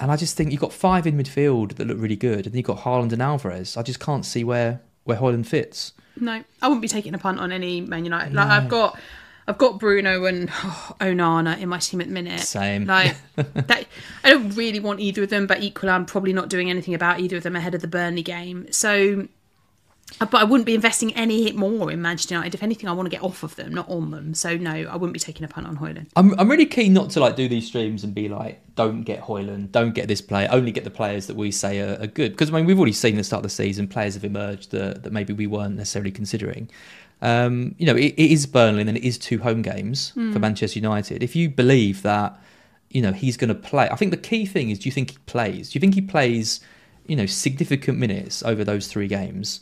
[0.00, 2.66] And I just think you've got five in midfield that look really good, and you've
[2.66, 3.76] got Haaland and Alvarez.
[3.76, 5.92] I just can't see where where Højlund fits.
[6.16, 8.34] No, I wouldn't be taking a punt on any Man United.
[8.34, 8.98] Like I've got,
[9.46, 12.40] I've got Bruno and oh, Onana in my team at the minute.
[12.40, 12.86] Same.
[12.86, 13.86] Like that,
[14.22, 17.20] I don't really want either of them, but equally, I'm probably not doing anything about
[17.20, 18.66] either of them ahead of the Burnley game.
[18.70, 19.28] So,
[20.18, 22.54] but I wouldn't be investing any more in Manchester United.
[22.54, 24.34] If anything, I want to get off of them, not on them.
[24.34, 26.08] So no, I wouldn't be taking a punt on Højlund.
[26.16, 29.22] I'm I'm really keen not to like do these streams and be like, don't get
[29.22, 32.32] Højlund, don't get this player, only get the players that we say are, are good.
[32.32, 34.70] Because I mean, we've already seen at the start of the season players have emerged
[34.70, 36.70] that, that maybe we weren't necessarily considering.
[37.22, 40.78] Um, you know, it, it is Burnley and it is two home games for Manchester
[40.78, 41.22] United.
[41.22, 42.38] If you believe that,
[42.90, 45.12] you know, he's going to play, I think the key thing is, do you think
[45.12, 45.70] he plays?
[45.70, 46.60] Do you think he plays,
[47.06, 49.60] you know, significant minutes over those three games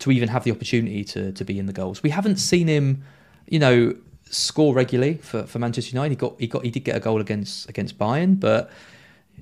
[0.00, 2.02] to even have the opportunity to to be in the goals?
[2.02, 3.02] We haven't seen him,
[3.48, 3.94] you know,
[4.30, 6.10] score regularly for, for Manchester United.
[6.10, 8.70] He got he got he did get a goal against against Bayern, but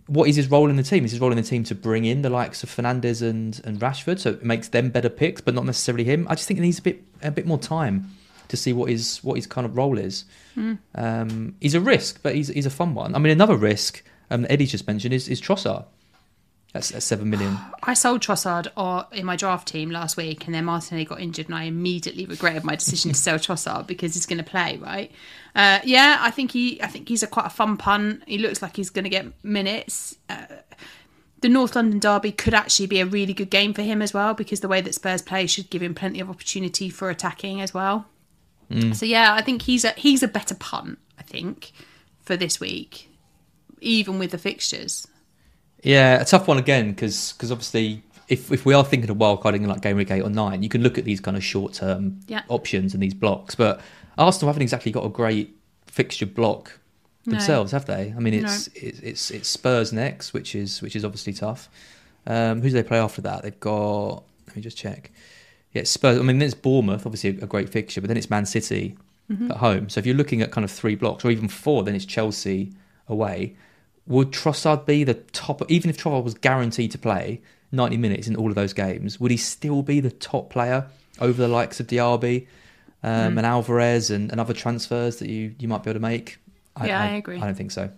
[0.06, 1.04] what is his role in the team?
[1.04, 3.80] Is his role in the team to bring in the likes of Fernandes and, and
[3.80, 6.26] Rashford, so it makes them better picks, but not necessarily him.
[6.28, 8.10] I just think he needs a bit a bit more time
[8.48, 10.24] to see what his what his kind of role is.
[10.94, 13.14] Um, he's a risk, but he's he's a fun one.
[13.14, 15.84] I mean, another risk um, that Eddie just mentioned is is Trossard.
[16.76, 17.56] That's, that's seven million.
[17.82, 21.46] I sold Trossard or, in my draft team last week, and then Martinelli got injured,
[21.46, 25.10] and I immediately regretted my decision to sell Trossard because he's going to play, right?
[25.54, 28.22] Uh, yeah, I think he, I think he's a quite a fun pun.
[28.26, 30.16] He looks like he's going to get minutes.
[30.28, 30.44] Uh,
[31.40, 34.34] the North London derby could actually be a really good game for him as well
[34.34, 37.72] because the way that Spurs play should give him plenty of opportunity for attacking as
[37.72, 38.06] well.
[38.92, 40.98] So yeah, I think he's a he's a better punt.
[41.18, 41.72] I think
[42.20, 43.08] for this week,
[43.80, 45.06] even with the fixtures.
[45.82, 49.56] Yeah, a tough one again because because obviously if if we are thinking of wildcarding
[49.56, 51.74] in like game week eight or nine, you can look at these kind of short
[51.74, 52.42] term Yeah.
[52.48, 53.54] options and these blocks.
[53.54, 53.80] But
[54.18, 55.54] Arsenal haven't exactly got a great
[55.86, 56.78] fixture block
[57.24, 58.14] themselves, have they?
[58.16, 61.68] I mean, it's it's, it's it's Spurs next, which is which is obviously tough.
[62.26, 63.42] Um, who do they play after that?
[63.42, 64.22] They've got.
[64.48, 65.10] Let me just check.
[65.72, 66.18] Yeah, Spurs.
[66.18, 68.96] I mean, then it's Bournemouth, obviously a, a great fixture, but then it's Man City
[69.50, 69.88] at home.
[69.88, 72.72] So if you're looking at kind of three blocks or even four, then it's Chelsea
[73.08, 73.56] away.
[74.06, 75.68] Would Trossard be the top?
[75.70, 77.40] Even if Trossard was guaranteed to play
[77.72, 80.86] 90 minutes in all of those games, would he still be the top player
[81.20, 82.46] over the likes of Diaby
[83.02, 86.38] um, and Alvarez and, and other transfers that you, you might be able to make?
[86.84, 87.38] Yeah, I agree.
[87.38, 87.90] I don't think so.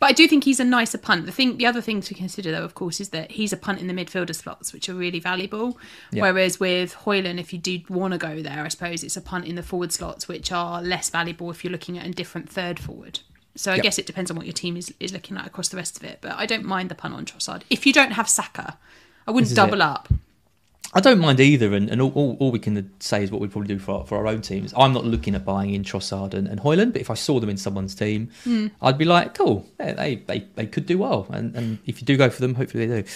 [0.00, 1.26] But I do think he's a nicer punt.
[1.26, 3.80] The thing, the other thing to consider, though, of course, is that he's a punt
[3.80, 5.78] in the midfielder slots, which are really valuable.
[6.12, 6.22] Yeah.
[6.22, 9.46] Whereas with Højlund, if you do want to go there, I suppose it's a punt
[9.46, 12.78] in the forward slots, which are less valuable if you're looking at a different third
[12.78, 13.20] forward.
[13.58, 13.82] So I Yep.
[13.82, 16.04] guess it depends on what your team is, is looking at across the rest of
[16.04, 16.18] it.
[16.20, 17.62] But I don't mind the pun on Trossard.
[17.68, 18.78] If you don't have Saka,
[19.26, 19.80] I wouldn't double it.
[19.82, 20.08] up.
[20.94, 23.50] I don't mind either, and, and all, all, all we can say is what we'd
[23.52, 24.72] probably do for our, for our own teams.
[24.74, 27.50] I'm not looking at buying in Trossard and, and Højlund, but if I saw them
[27.50, 28.30] in someone's team,
[28.80, 32.06] I'd be like, cool, yeah, they, they they could do well, and, and if you
[32.06, 33.08] do go for them, hopefully they do.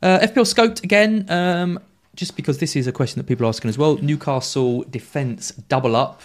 [0.00, 1.80] Uh, FPL scoped again, um,
[2.14, 3.96] just because this is a question that people are asking as well.
[3.96, 6.22] Newcastle defence double up.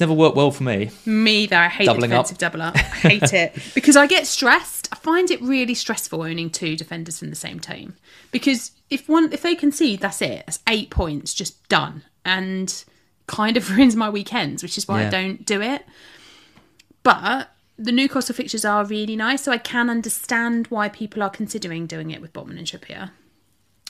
[0.00, 0.90] Never worked well for me.
[1.04, 2.24] Me though, I hate Doubling the up.
[2.24, 2.74] defensive double up.
[2.74, 4.88] I hate it because I get stressed.
[4.92, 7.94] I find it really stressful owning two defenders from the same team
[8.32, 10.44] because if one if they concede, that's it.
[10.46, 12.82] That's eight points, just done, and
[13.26, 15.06] kind of ruins my weekends, which is why Yeah.
[15.08, 15.84] I don't do it.
[17.02, 21.86] But the Newcastle fixtures are really nice, so I can understand why people are considering
[21.86, 23.10] doing it with Botman and Trippier.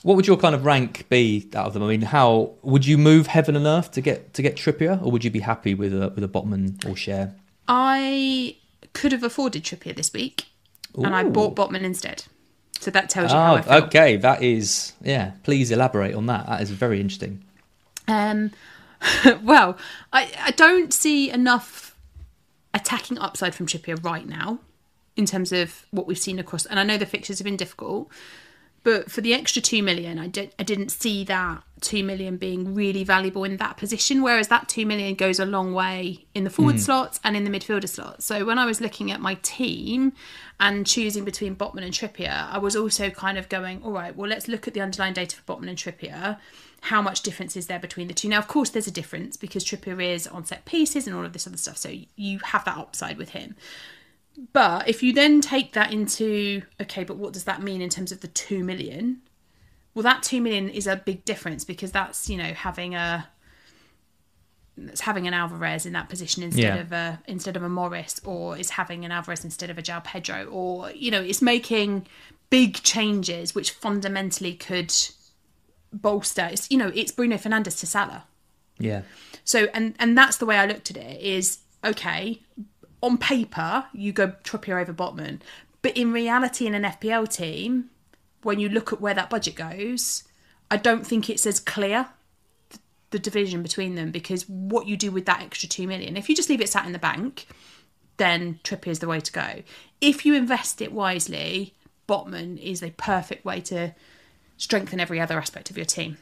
[0.02, 1.82] What would your kind of rank be out of them?
[1.82, 5.10] I mean, how would you move heaven and earth to get to get Trippier, or
[5.12, 7.34] would you be happy with a with a Botman or share?
[7.68, 8.56] I
[8.94, 10.46] could have afforded Trippier this week,
[10.96, 12.24] and I bought Botman instead.
[12.80, 13.72] So that tells you how I Oh, feel.
[13.84, 14.16] okay.
[14.16, 15.32] That is, yeah.
[15.42, 16.46] Please elaborate on that.
[16.46, 17.44] That is very interesting.
[18.08, 18.52] Um,
[19.42, 19.76] well,
[20.14, 21.94] I, I don't see enough
[22.72, 24.60] attacking upside from Trippier right now
[25.14, 26.64] in terms of what we've seen across.
[26.64, 28.08] And I know the fixtures have been difficult,
[28.82, 32.74] but for the extra two million, I did I didn't see that two million being
[32.74, 34.22] really valuable in that position.
[34.22, 36.80] Whereas that two million goes a long way in the forward hmm.
[36.80, 38.24] slots and in the midfielder slots.
[38.24, 40.12] So when I was looking at my team
[40.58, 44.28] and choosing between Botman and Trippier, I was also kind of going, all right, well
[44.28, 46.38] let's look at the underlying data for Botman and Trippier.
[46.84, 48.28] How much difference is there between the two?
[48.28, 51.34] Now, of course, there's a difference because Trippier is on set pieces and all of
[51.34, 51.76] this other stuff.
[51.76, 53.54] So you have that upside with him.
[54.52, 58.10] But if you then take that into okay, but what does that mean in terms
[58.12, 59.20] of the two million?
[59.94, 63.28] Well, that two million is a big difference because that's you know having a
[64.78, 66.76] that's having an Alvarez in that position instead Yeah.
[66.76, 70.02] of a instead of a Morris, or is having an Alvarez instead of a João
[70.02, 72.06] Pedro, or you know it's making
[72.48, 74.92] big changes which fundamentally could
[75.92, 76.48] bolster.
[76.50, 78.24] It's, you know, it's Bruno Fernandes to Salah.
[78.78, 79.02] Yeah.
[79.44, 81.20] So and and that's the way I looked at it.
[81.20, 82.40] Is okay
[83.02, 85.40] on paper you go Trippier over Botman,
[85.82, 87.90] but in reality, in an FPL team,
[88.42, 90.24] when you look at where that budget goes,
[90.70, 92.08] I don't think it's as clear
[93.10, 96.36] the division between them because what you do with that extra two million, if you
[96.36, 97.46] just leave it sat in the bank,
[98.18, 99.62] then Trippier is the way to go.
[100.00, 101.74] If you invest it wisely,
[102.08, 103.94] Botman is a perfect way to
[104.56, 106.18] strengthen every other aspect of your team.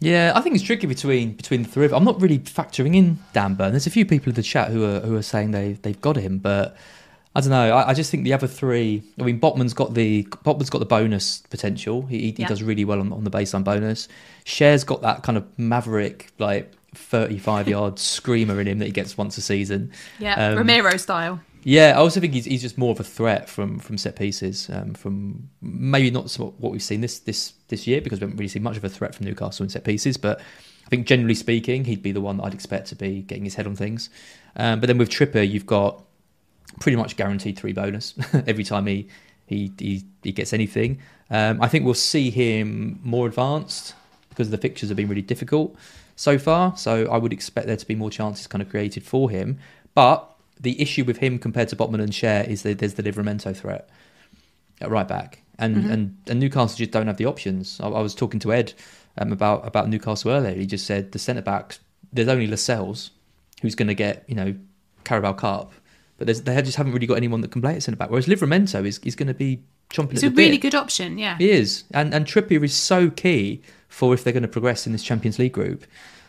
[0.00, 1.98] Yeah, I think it's tricky between between the three of them.
[1.98, 3.72] I'm not really factoring in Dan Burn.
[3.72, 6.16] There's a few people in the chat who are who are saying they they've got
[6.16, 6.74] him, but
[7.36, 7.76] I don't know.
[7.76, 9.02] I, I just think the other three.
[9.20, 12.06] I mean, Botman's got the Botman's got the bonus potential.
[12.06, 12.48] He, he Yeah.
[12.48, 14.08] does really well on, on the baseline bonus.
[14.46, 19.18] Schär's got that kind of maverick like 35 yard screamer in him that he gets
[19.18, 19.92] once a season.
[20.18, 21.40] Yeah, Um, Romero style.
[21.62, 24.70] Yeah, I also think he's, he's just more of a threat from from set pieces.
[24.72, 28.48] Um, from maybe not what we've seen this this this year because we haven't really
[28.48, 30.16] seen much of a threat from Newcastle in set pieces.
[30.16, 33.44] But I think generally speaking, he'd be the one that I'd expect to be getting
[33.44, 34.08] his head on things.
[34.56, 36.02] Um, but then with Trippier, you've got
[36.80, 38.14] pretty much guaranteed three bonus
[38.46, 39.08] every time he
[39.46, 40.98] he he, he gets anything.
[41.30, 43.94] Um, I think we'll see him more advanced
[44.30, 45.76] because the fixtures have been really difficult
[46.16, 46.76] so far.
[46.76, 49.58] So I would expect there to be more chances kind of created for him.
[49.94, 53.56] But the issue with him compared to Botman and Schär is that there's the Livramento
[53.56, 53.88] threat
[54.80, 57.80] at right back, and and, and Newcastle just don't have the options.
[57.80, 58.72] I, I was talking to Ed
[59.18, 60.54] um, about about Newcastle earlier.
[60.54, 61.80] He just said the centre backs.
[62.12, 63.10] There's only Lascelles
[63.62, 64.54] who's going to get you know
[65.04, 65.72] Carabao Cup,
[66.18, 68.10] but there's, they just haven't really got anyone that can play at centre back.
[68.10, 70.62] Whereas Livramento is is going to be chomping It's a the really bit.
[70.62, 71.18] good option.
[71.18, 71.36] Yeah.
[71.38, 74.92] He is, and and Trippier is so key for if they're going to progress in
[74.92, 75.84] this Champions League group.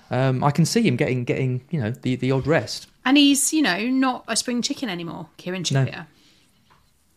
[0.09, 2.87] Um, I can see him getting getting you know the, the odd rest.
[3.03, 5.63] And he's, you know, not a spring chicken anymore, Kieran.
[5.63, 6.05] Trippier.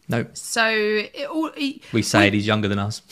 [0.08, 2.34] No, So it all, he, we say it.
[2.34, 3.02] He's younger than us.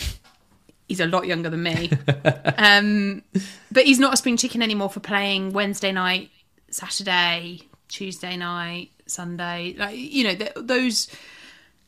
[0.89, 1.91] he's a lot younger than me.
[2.59, 3.23] um,
[3.71, 6.31] but he's not a spring chicken anymore for playing Wednesday night,
[6.71, 9.75] Saturday, Tuesday night, Sunday.
[9.79, 11.09] Like you know, th- those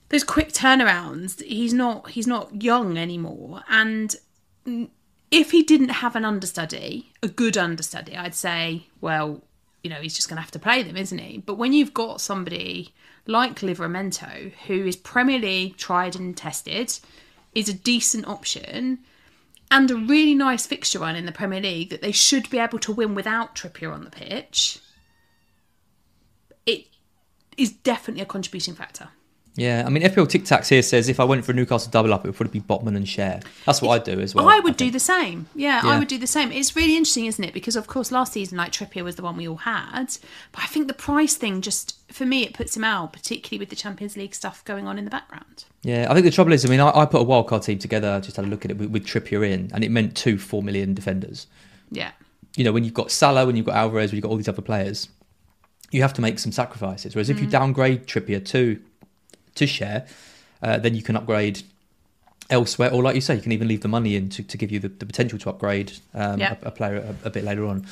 [0.08, 1.42] those quick turnarounds.
[1.42, 3.62] He's not he's not young anymore.
[3.68, 4.14] And
[5.30, 9.42] if he didn't have an understudy, a good understudy, I'd say, well,
[9.84, 11.38] you know, he's just going to have to play them, isn't he?
[11.38, 12.94] But when you've got somebody
[13.26, 16.98] like Livramento, who is Premier League tried and tested,
[17.54, 19.00] is a decent option,
[19.70, 22.78] and a really nice fixture run in the Premier League that they should be able
[22.78, 24.80] to win without Trippier on the pitch,
[26.64, 26.86] it
[27.58, 29.10] is definitely a contributing factor.
[29.56, 32.12] Yeah, I mean FPL Tic Tacs here says if I went for a Newcastle double
[32.12, 33.40] up, it would probably be Botman and Schär.
[33.64, 34.48] That's what I'd do as well.
[34.48, 35.46] I would do the same.
[35.54, 35.90] Yeah, Yeah.
[35.92, 36.50] I would do the same.
[36.50, 37.54] It's really interesting, isn't it?
[37.54, 40.06] Because of course last season, like Trippier was the one we all had,
[40.50, 43.70] but I think the price thing just for me it puts him out, particularly with
[43.70, 45.64] the Champions League stuff going on in the background.
[45.82, 48.10] Yeah, I think the trouble is, I mean, I, I put a wildcard team together.
[48.10, 50.36] I just had a look at it with, with Trippier in, and it meant two
[50.36, 51.46] four million defenders.
[51.92, 52.10] Yeah,
[52.56, 54.48] You know, when you've got Salah, when you've got Alvarez, when you've got all these
[54.48, 55.08] other players,
[55.92, 57.14] you have to make some sacrifices.
[57.14, 57.42] Whereas if Mm.
[57.42, 58.80] you downgrade Trippier to
[59.56, 60.06] to Schär,
[60.62, 61.62] uh, then you can upgrade
[62.50, 64.70] elsewhere, or like you say, you can even leave the money in to, to give
[64.70, 66.56] you the, the potential to upgrade um, Yeah.
[66.62, 67.86] a, a player a, a bit later on.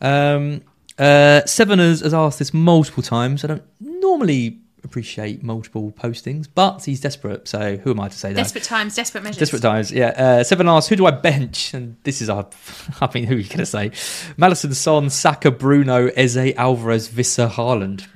[0.00, 0.62] Um,
[0.98, 3.44] uh, Seven has, has asked this multiple times.
[3.44, 7.48] I don't normally appreciate multiple postings, but he's desperate.
[7.48, 8.36] So who am I to say that?
[8.36, 9.38] desperate times, desperate measures.
[9.38, 10.08] Desperate times, yeah.
[10.08, 11.74] Uh, Seven asks, who do I bench?
[11.74, 12.46] And this is our,
[13.00, 13.90] I mean, who are you going to say?
[14.36, 18.06] Maddison, Son, Saka, Bruno, Eze, Alvarez, Wissa, Haaland.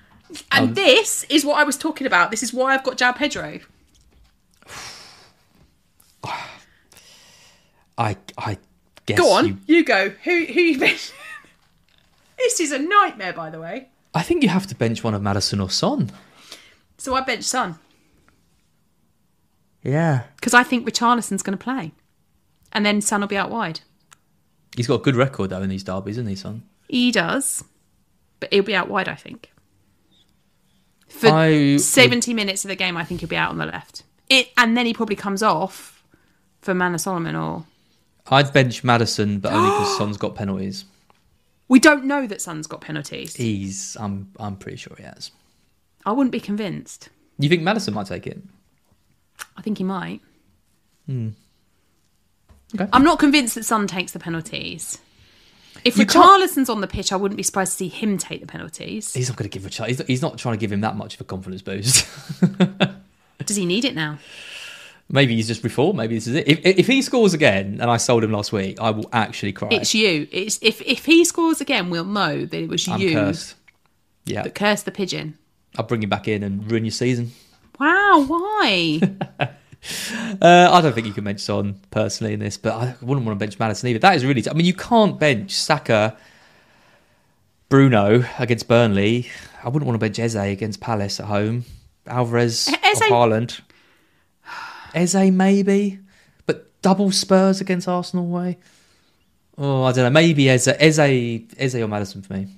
[0.52, 2.30] And um, this is what I was talking about.
[2.30, 3.60] This is why I've got João Pedro.
[7.98, 8.58] I, I
[9.06, 10.08] guess Go on, you- you, go.
[10.24, 10.96] Who who you been?
[12.38, 13.88] this is a nightmare, by the way.
[14.14, 16.10] I think you have to bench one of Maddison or Son.
[16.98, 17.78] So I bench Son
[19.82, 20.24] Yeah.
[20.36, 21.92] because I think Richarlison's going to play,
[22.72, 23.80] and then Son will be out wide.
[24.76, 26.62] He's got a good record, though, in these derbies, isn't he, Son?
[26.88, 27.64] He does,
[28.38, 29.08] but he'll be out wide.
[29.08, 29.50] I think.
[31.10, 33.66] For I would- seventy minutes of the game, I think he'll be out on the
[33.66, 34.04] left.
[34.28, 36.02] It and then he probably comes off
[36.62, 37.64] for Manor Solomon or.
[38.32, 40.84] I'd bench Maddison, but only because Son's got penalties.
[41.68, 43.34] We don't know that Son's got penalties.
[43.36, 45.30] He's, I'm, I'm pretty sure he has.
[46.04, 47.08] I wouldn't be convinced.
[47.38, 48.40] You think Maddison might take it?
[49.56, 50.20] I think he might.
[51.08, 51.32] Okay.
[52.92, 54.98] I'm not convinced that Son takes the penalties.
[55.84, 58.46] If You Richarlison's on the pitch, I wouldn't be surprised to see him take the
[58.46, 59.14] penalties.
[59.14, 59.88] He's not going to give a chance.
[59.88, 62.06] He's not, he's not trying to give him that much of a confidence boost.
[63.46, 64.18] Does he need it now?
[65.08, 65.96] Maybe he's just reformed.
[65.96, 66.46] Maybe this is it.
[66.46, 69.68] If, if he scores again, and I sold him last week, I will actually cry.
[69.72, 70.28] It's you.
[70.30, 73.56] It's if if he scores again, we'll know that it was I'm you cursed.
[74.24, 75.36] Yeah, that cursed the pigeon.
[75.76, 77.32] I'll bring him back in and ruin your season.
[77.80, 79.00] Wow, why?
[80.42, 83.38] Uh, I don't think you can bench Son personally in this, but I wouldn't want
[83.38, 83.98] to bench Maddison either.
[83.98, 84.40] That is really.
[84.42, 86.16] T- I mean, you can't bench Saka,
[87.68, 89.28] Bruno against Burnley.
[89.62, 91.64] I wouldn't want to bench Eze against Palace at home.
[92.06, 93.60] Alvarez, Eze- or Haaland.
[94.94, 95.98] Eze maybe,
[96.46, 98.58] but double Spurs against Arsenal away.
[99.58, 100.10] Oh, I don't know.
[100.10, 100.98] Maybe Eze, Eze,
[101.58, 102.48] Eze or Maddison for me.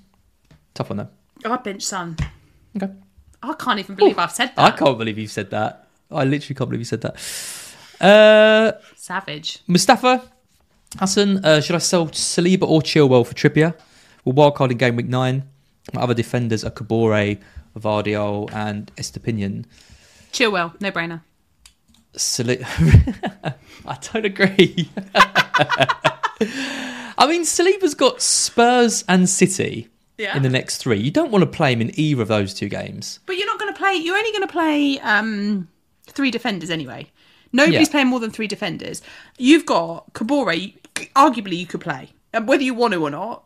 [0.75, 1.51] Tough one though.
[1.51, 2.17] I bench Son.
[2.77, 2.93] Okay.
[3.43, 4.59] I can't even believe I've said that.
[4.75, 5.82] I can't believe you've said that.
[6.13, 7.15] I literally can't believe you said that.
[8.01, 9.59] Uh, Savage.
[9.67, 10.23] Mustafa
[10.99, 13.75] Hassan, uh, should I sell Saliba or Chilwell for Trippier?
[14.25, 15.45] Well, wildcard in game week nine.
[15.95, 17.41] My other defenders are Kabore,
[17.79, 19.65] Gvardiol, and Estupiñán.
[20.33, 21.23] Chilwell, no brainer.
[22.17, 22.63] Sali-
[23.87, 24.91] I don't agree.
[27.17, 29.89] I mean, Saliba's got Spurs and City
[30.19, 30.37] Yeah.
[30.37, 30.99] in the next three.
[31.01, 33.21] You don't want to play him in either of those two games.
[33.27, 33.95] But you're not going to play.
[33.95, 35.69] You're only going to play um,
[36.13, 37.11] three defenders anyway.
[37.53, 37.93] Nobody's Yeah.
[37.93, 39.03] playing more than three defenders.
[39.39, 40.75] You've got Kabore.
[41.17, 43.45] Arguably, you could play, and whether you want to or not,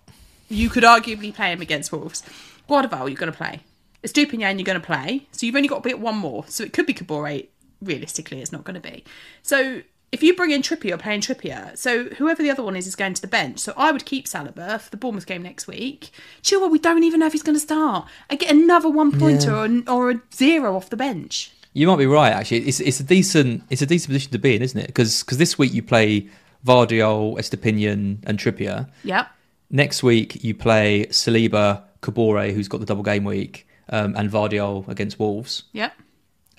[0.48, 2.22] you could arguably play him against Wolves.
[2.68, 3.60] Gvardiol, you're going to play.
[4.04, 5.26] Estupiñán, you're going to play.
[5.32, 6.44] So you've only got a bit one more.
[6.48, 7.48] So it could be Kabore.
[7.82, 9.04] Realistically, it's not going to be.
[9.42, 11.76] So if you bring in Trippier, you're playing Trippier.
[11.76, 13.58] So whoever the other one is is going to the bench.
[13.58, 16.10] So I would keep Saliba for the Bournemouth game next week.
[16.42, 18.06] Chilwell, we don't even know if he's going to start.
[18.30, 21.52] I get another one pointer or, or a zero off the bench.
[21.76, 22.32] You might be right.
[22.32, 24.86] Actually, it's it's a decent it's a decent position to be in, isn't it?
[24.86, 26.26] Because this week you play
[26.64, 28.88] Gvardiol, Estupiñán, and Trippier.
[29.04, 29.28] Yep.
[29.68, 34.88] Next week you play Saliba, Kabore, who's got the double game week, um, and Gvardiol
[34.88, 35.64] against Wolves.
[35.74, 35.92] Yep.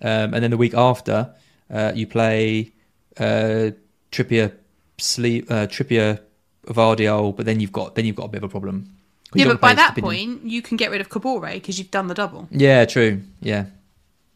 [0.03, 1.33] Um, and then the week after
[1.71, 2.73] uh, you play
[3.17, 3.71] uh,
[4.11, 4.53] Trippier,
[4.99, 6.19] Sali- uh, Trippier,
[6.67, 8.93] Gvardiol, but then you've got then you've got a bit of a problem.
[9.33, 10.01] Yeah, but by that Estupiñán.
[10.01, 12.47] point, you can get rid of Kabore because you've done the double.
[12.51, 13.65] yeah, true, yeah.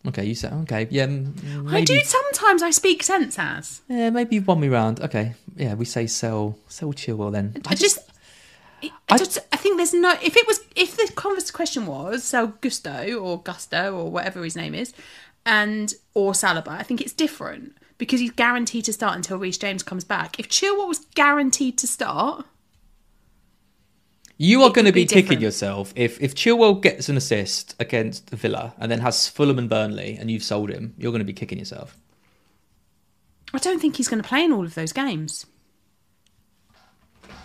[0.08, 1.06] Okay, you said okay, yeah.
[1.08, 2.64] mm, I do sometimes.
[2.64, 3.82] I speak sense as.
[3.88, 5.00] Yeah, maybe you've won me round.
[5.00, 7.62] Okay, yeah, we say sell sell Chilwell then.
[7.68, 8.00] I just,
[8.82, 10.12] I, I- just, I think there's no.
[10.24, 14.56] If it was, if the converse question was sell Gusto or Gusto or whatever his
[14.56, 14.94] name is,
[15.46, 19.84] and or Saliba, I think it's different because he's guaranteed to start until Reece James
[19.84, 20.40] comes back.
[20.40, 22.48] If Chilwell was guaranteed to start,
[24.44, 25.42] You are going to be, be kicking different.
[25.44, 30.18] yourself if if Chilwell gets an assist against Villa and then has Fulham and Burnley
[30.20, 30.96] and you've sold him.
[30.98, 31.96] You're going to be kicking yourself.
[33.54, 35.46] I don't think he's going to play in all of those games.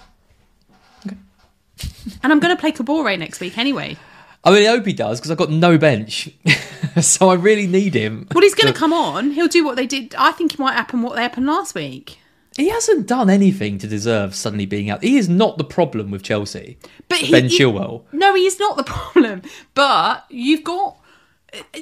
[2.23, 3.99] And I'm going to play Kabore next week anyway.
[4.43, 6.31] I mean, I hope he does because I've got no bench,
[7.01, 8.27] so I really need him.
[8.33, 9.33] Well, he's going to come on.
[9.33, 10.15] He'll do what they did.
[10.17, 12.21] I think it might happen what they happened last week.
[12.57, 15.03] He hasn't done anything to deserve suddenly being out.
[15.03, 16.79] He is not the problem with Chelsea.
[17.09, 18.05] But he, Ben he- Chilwell.
[18.13, 19.43] No, he's not the problem.
[19.75, 20.97] But you've got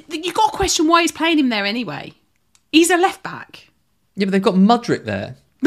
[0.09, 2.13] you've got to question why he's playing him there anyway.
[2.71, 3.69] He's a left back.
[4.15, 5.37] Yeah, but they've got Mudryk there.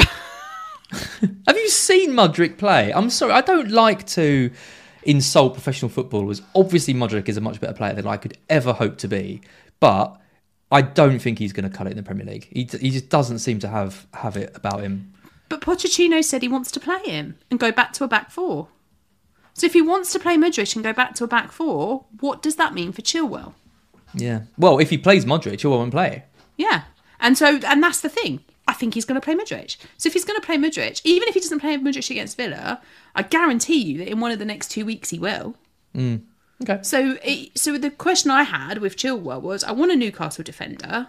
[0.90, 2.92] Have you seen Mudryk play?
[2.92, 4.50] I'm sorry, I don't like to
[5.02, 6.42] insult professional footballers.
[6.54, 9.40] Obviously, Mudryk is a much better player than I could ever hope to be,
[9.80, 10.18] but
[10.70, 12.48] I don't think he's going to cut it in the Premier League.
[12.50, 15.14] He, he just doesn't seem to have have it about him.
[15.48, 18.68] But Pochettino said he wants to play him and go back to a back four.
[19.54, 22.42] So if he wants to play Mudryk and go back to a back four, what
[22.42, 23.54] does that mean for Chilwell?
[24.14, 24.42] Yeah.
[24.56, 26.24] Well, if he plays Mudryk, he won't play.
[26.56, 26.84] Yeah.
[27.18, 28.44] And so, and that's the thing.
[28.68, 29.78] I think he's going to play Mudryk.
[29.96, 32.80] So if he's going to play Mudryk, even if he doesn't play Mudryk against Villa,
[33.14, 35.56] I guarantee you that in one of the next two weeks he will.
[35.94, 36.16] Hmm.
[36.62, 36.80] Okay.
[36.82, 41.08] So, it, so the question I had with Chilwell was, I want a Newcastle defender.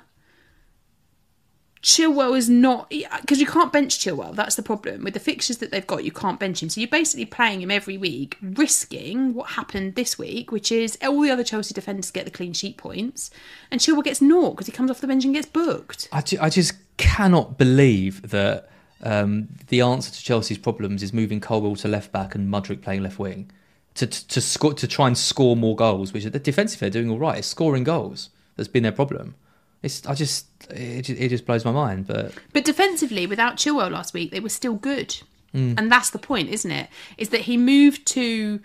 [1.81, 4.35] Chilwell is not because you can't bench Chilwell.
[4.35, 6.03] That's the problem with the fixtures that they've got.
[6.03, 10.17] You can't bench him, so you're basically playing him every week, risking what happened this
[10.17, 13.31] week, which is all the other Chelsea defenders get the clean sheet points,
[13.71, 16.09] and Chilwell gets naught because he comes off the bench and gets booked.
[16.11, 18.69] I, ju- I just cannot believe that
[19.01, 23.03] um, the answer to Chelsea's problems is moving Colwill to left back and Mudryk playing
[23.03, 23.49] left wing
[23.95, 26.13] to to, to score to try and score more goals.
[26.13, 27.39] Which the defensive they're doing all right.
[27.39, 29.35] It's scoring goals that's been their problem.
[29.81, 32.07] It's I just it, it just blows my mind.
[32.07, 35.15] But But defensively, without Chilwell last week, they were still good.
[35.53, 35.75] Mm.
[35.77, 36.89] And that's the point, isn't it?
[37.17, 38.59] Is that he moved to,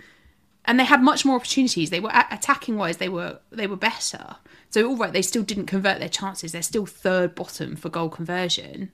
[0.64, 1.90] and they had much more opportunities.
[1.90, 4.36] They were attacking wise, they were they were better.
[4.70, 6.52] So all right, they still didn't convert their chances.
[6.52, 8.90] They're still third bottom for goal conversion,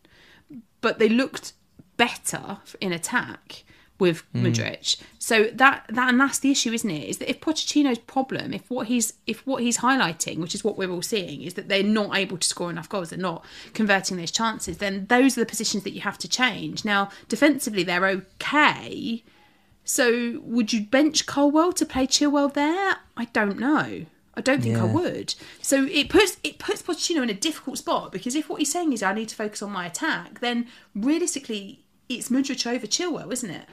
[0.80, 1.54] but they looked
[1.96, 3.64] better in attack
[4.00, 4.46] with hmm.
[4.46, 4.96] Mudryk.
[5.18, 7.08] So that that and that's the issue, isn't it?
[7.08, 10.76] Is that if Pochettino's problem, if what he's if what he's highlighting, which is what
[10.76, 13.44] we're all seeing, is that they're not able to score enough goals, they're not
[13.74, 16.84] converting those chances, then those are the positions that you have to change.
[16.84, 19.22] Now, defensively, they're okay.
[19.84, 22.96] So would you bench Colwill to play Chilwell there?
[23.16, 24.06] I don't know.
[24.34, 25.34] I don't think I would.
[25.60, 28.92] So it puts it puts Pochettino in a difficult spot because if what he's saying
[28.92, 33.50] is I need to focus on my attack, then realistically it's Mudryk over Chilwell, isn't
[33.50, 33.66] it?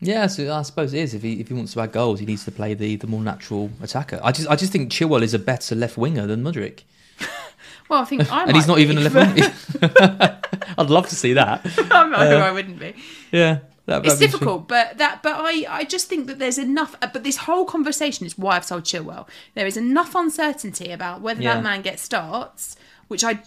[0.00, 1.14] Yeah, so I suppose it is.
[1.14, 3.22] If he if he wants to add goals, he needs to play the, the more
[3.22, 4.20] natural attacker.
[4.22, 6.82] I just I just think Chilwell is a better left winger than Mudryk,
[7.88, 10.38] Well, I think I and he's not even a left winger.
[10.78, 11.64] I'd love to see that.
[11.90, 12.94] I'm not sure I wouldn't be.
[13.32, 16.94] Yeah, that, It's be difficult, but that, but I, I just think that there's enough.
[17.00, 19.26] uh, But this whole conversation is why I've sold Chilwell.
[19.54, 21.54] There is enough uncertainty about whether Yeah.
[21.54, 22.76] that man gets starts,
[23.08, 23.40] which I,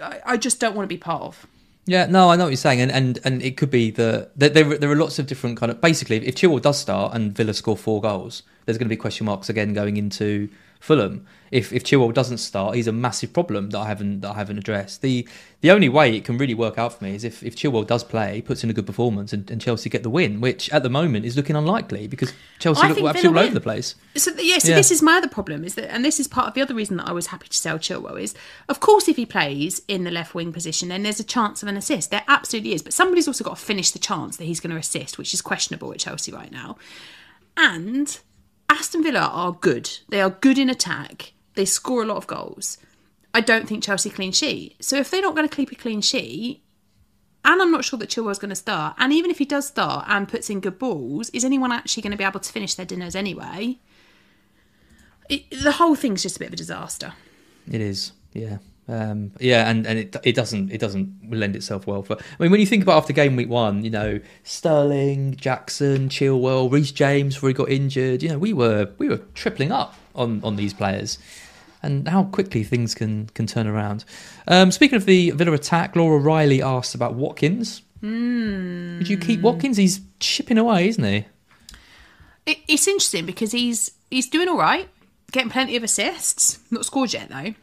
[0.00, 1.46] I, I just don't want to be part of.
[1.86, 4.54] Yeah, no, I know what you're saying, and and, and it could be the that
[4.54, 7.54] there there are lots of different kind of basically if Chilwell does start and Villa
[7.54, 10.48] score four goals, there's going to be question marks again going into
[10.80, 11.26] Fulham.
[11.52, 14.58] If if Chilwell doesn't start, he's a massive problem that I haven't that I haven't
[14.58, 15.00] addressed.
[15.00, 15.26] The
[15.60, 18.02] the only way it can really work out for me is if if Chilwell does
[18.02, 20.90] play, puts in a good performance, and, and Chelsea get the win, which at the
[20.90, 23.94] moment is looking unlikely because Chelsea I look absolutely all over the place.
[24.16, 24.74] So yeah, so Yeah.
[24.76, 26.96] this is my other problem is that, and this is part of the other reason
[26.96, 28.34] that I was happy to sell Chilwell is,
[28.68, 31.68] of course, if he plays in the left wing position, then there's a chance of
[31.68, 32.10] an assist.
[32.10, 34.76] There absolutely is, but somebody's also got to finish the chance that he's going to
[34.80, 36.76] assist, which is questionable at Chelsea right now.
[37.56, 38.18] And
[38.68, 39.98] Aston Villa are good.
[40.08, 41.32] They are good in attack.
[41.54, 42.78] They score a lot of goals.
[43.32, 44.76] I don't think Chelsea clean sheet.
[44.80, 46.62] So if they're not going to keep a clean sheet,
[47.44, 50.06] and I'm not sure that Chilwell's going to start, and even if he does start
[50.08, 52.86] and puts in good balls, is anyone actually going to be able to finish their
[52.86, 53.78] dinners anyway?
[55.28, 57.12] It, the whole thing's just a bit of a disaster.
[57.70, 58.58] It is, yeah,
[58.88, 62.16] um, yeah, and, and it it doesn't it doesn't lend itself well for.
[62.16, 66.70] I mean, when you think about after game week one, you know, Sterling, Jackson, Chilwell,
[66.70, 70.40] Reece James before he got injured, you know, we were we were tripling up on
[70.44, 71.18] on these players,
[71.82, 74.04] and how quickly things can can turn around.
[74.46, 77.82] Um, speaking of the Villa attack, Laura Riley asked about Watkins.
[78.02, 79.78] Would you keep Watkins?
[79.78, 81.24] He's chipping away, isn't he?
[82.44, 84.88] It, it's interesting because he's he's doing all right,
[85.32, 86.60] getting plenty of assists.
[86.70, 87.54] Not scored yet though.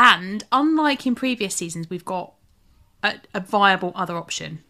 [0.00, 2.32] And unlike in previous seasons, we've got
[3.02, 4.64] a, a viable other option.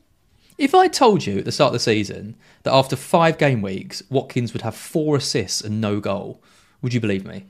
[0.58, 4.02] If I told you at the start of the season that after five game weeks,
[4.10, 6.42] Watkins would have four assists and no goal,
[6.82, 7.46] would you believe me?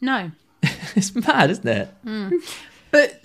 [0.00, 0.32] No,
[0.96, 1.88] It's mad, isn't it?
[2.90, 3.19] But uh,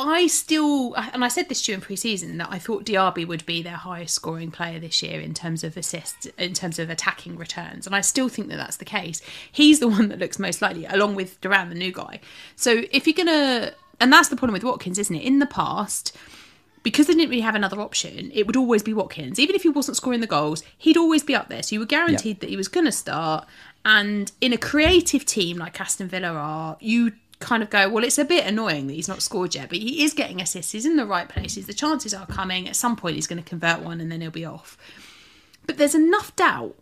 [0.00, 3.74] I still, and I said this during pre-season that I thought Diaby would be their
[3.74, 7.96] highest scoring player this year in terms of assists, in terms of attacking returns, and
[7.96, 9.20] I still think that that's the case.
[9.50, 12.20] He's the one that looks most likely, along with Duran, the new guy.
[12.54, 15.22] So if you're gonna, and that's the problem with Watkins, isn't it?
[15.22, 16.16] In the past.
[16.84, 19.40] Because they didn't really have another option, it would always be Watkins.
[19.40, 21.62] Even if he wasn't scoring the goals, he'd always be up there.
[21.62, 23.48] So you were guaranteed that he was going to start.
[23.84, 28.18] And in a creative team like Aston Villa are, you kind of go, well, it's
[28.18, 30.72] a bit annoying that he's not scored yet, but he is getting assists.
[30.72, 31.66] He's in the right places.
[31.66, 32.68] The chances are coming.
[32.68, 34.76] At some point, he's going to convert one and then he'll be off.
[35.66, 36.74] But there's enough doubt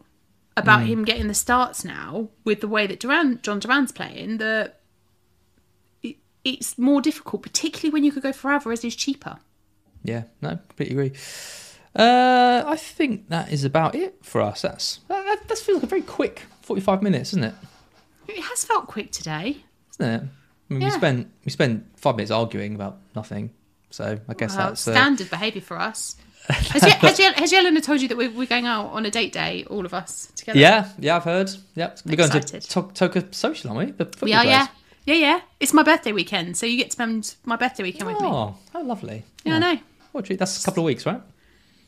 [0.57, 4.81] about him getting the starts now with the way that Duran, Jhon Duran's playing that
[6.03, 9.37] it, it's more difficult, particularly when you could go for Alvarez who's cheaper.
[10.03, 11.19] Yeah, no, completely agree.
[11.95, 14.63] Uh, I think that is about it for us.
[14.63, 17.55] That's that, that, that feels like a very quick forty-five minutes, isn't it?
[18.29, 19.59] It has felt quick today.
[19.99, 20.23] Isn't it?
[20.69, 20.89] I mean, Yeah.
[20.89, 23.51] we spent we spent five minutes arguing about nothing,
[23.91, 26.17] so I guess Well, that's uh, standard behaviour for us.
[26.49, 29.33] Has, Ye- has, has Yelena told you that we're, we're going out on a date
[29.33, 30.59] day, all of us together?
[30.61, 31.17] yeah, yeah.
[31.17, 31.51] I've heard.
[31.75, 32.63] Yeah, we're going Excited.
[32.63, 34.07] to to- Toka Social, aren't we?
[34.23, 34.45] We are.
[34.45, 34.69] Yeah, players.
[35.07, 35.41] yeah, yeah.
[35.59, 38.29] It's my birthday weekend, so you get to spend my birthday weekend with me.
[38.29, 39.25] Oh, how lovely!
[39.45, 39.79] Yeah, I know.
[40.13, 40.29] What.
[40.39, 41.21] That's a couple of weeks, right?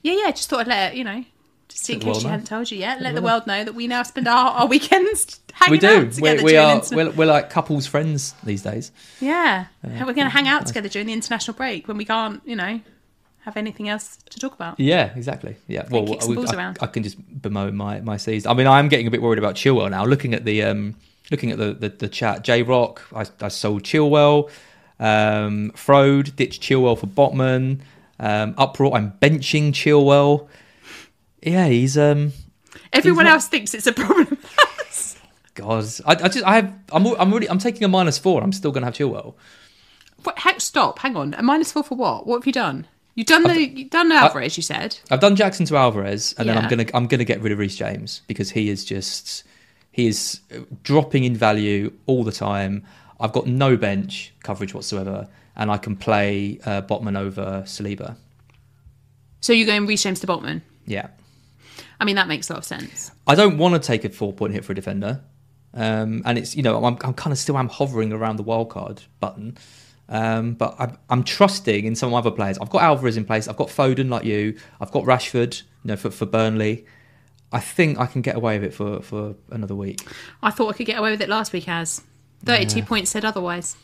[0.03, 0.31] Yeah, yeah.
[0.33, 1.25] Just thought I'd let it, you know,
[1.69, 3.01] just in case she hadn't told you yet.
[3.01, 5.87] Let the world know that we now spend our, our weekends hanging we do.
[5.89, 6.83] out together We, we are.
[6.93, 8.91] We're, we're like couples friends these days.
[9.21, 12.57] yeah, we're going to hang out together during the international break when we can't, you
[12.57, 12.81] know,
[13.41, 14.79] have anything else to talk about.
[14.79, 15.57] Yeah, exactly.
[15.67, 16.79] Yeah, well, we- I, around.
[16.81, 18.51] I can just bemoan my my season.
[18.51, 20.05] I mean, I am getting a bit worried about Chilwell now.
[20.05, 20.95] Looking at the um,
[21.31, 24.51] looking at the the, the chat, J Rock, I, I sold Chilwell.
[25.01, 27.81] Um, Frode ditched Chilwell for Botman.
[28.21, 30.49] Um, uproar, I'm benching Chilwell.
[31.43, 32.33] Yeah, he's um,
[32.93, 34.39] Everyone not- else thinks it's a problem.
[35.55, 38.43] God, I, I just I have I'm I'm really I'm taking a minus four.
[38.43, 39.35] I'm still gonna have Chilwell.
[40.23, 41.01] What, heck, stop.
[41.01, 41.35] Hang on.
[41.35, 42.27] A minus four for what?
[42.27, 42.87] What have you done?
[43.17, 44.57] You've done the you've done Alvarez.
[44.57, 44.97] you said.
[45.11, 47.75] I've done Jackson to Alvarez, and then I'm gonna I'm gonna get rid of Reece
[47.75, 49.43] James because he is just
[49.91, 50.41] he is
[50.85, 52.85] dropping in value all the time.
[53.19, 55.27] I've got no bench coverage whatsoever,
[55.57, 58.15] and I can play uh, Botman over Saliba.
[59.41, 60.63] So you're going Reece James to Botman.
[60.87, 61.09] Yeah,
[62.01, 63.11] I mean that makes a lot of sense.
[63.27, 65.23] I don't want to take a four point hit for a defender,
[65.75, 68.71] um, and it's you know I'm, I'm kind of still am hovering around the wild
[68.71, 69.57] card button.
[70.11, 72.59] Um, but I'm, I'm trusting in some other players.
[72.59, 73.47] I've got Alvarez in place.
[73.47, 74.57] I've got Foden like you.
[74.81, 76.87] I've got Rashford, you know, for, for Burnley.
[77.53, 80.01] I think I can get away with it for, for another week.
[80.43, 82.03] I thought I could get away with it last week as.
[82.45, 83.77] 32 points said otherwise.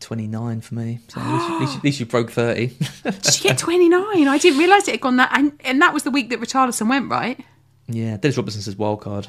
[0.00, 1.00] 29 for me.
[1.08, 2.66] So at, least, at, least, at least you broke 30.
[3.02, 4.28] Did she get 29?
[4.28, 5.30] I didn't realise it had gone that.
[5.32, 7.42] And, and that was the week that Richarlison went, right?
[7.88, 9.28] yeah, Dennis Robertson says wild card.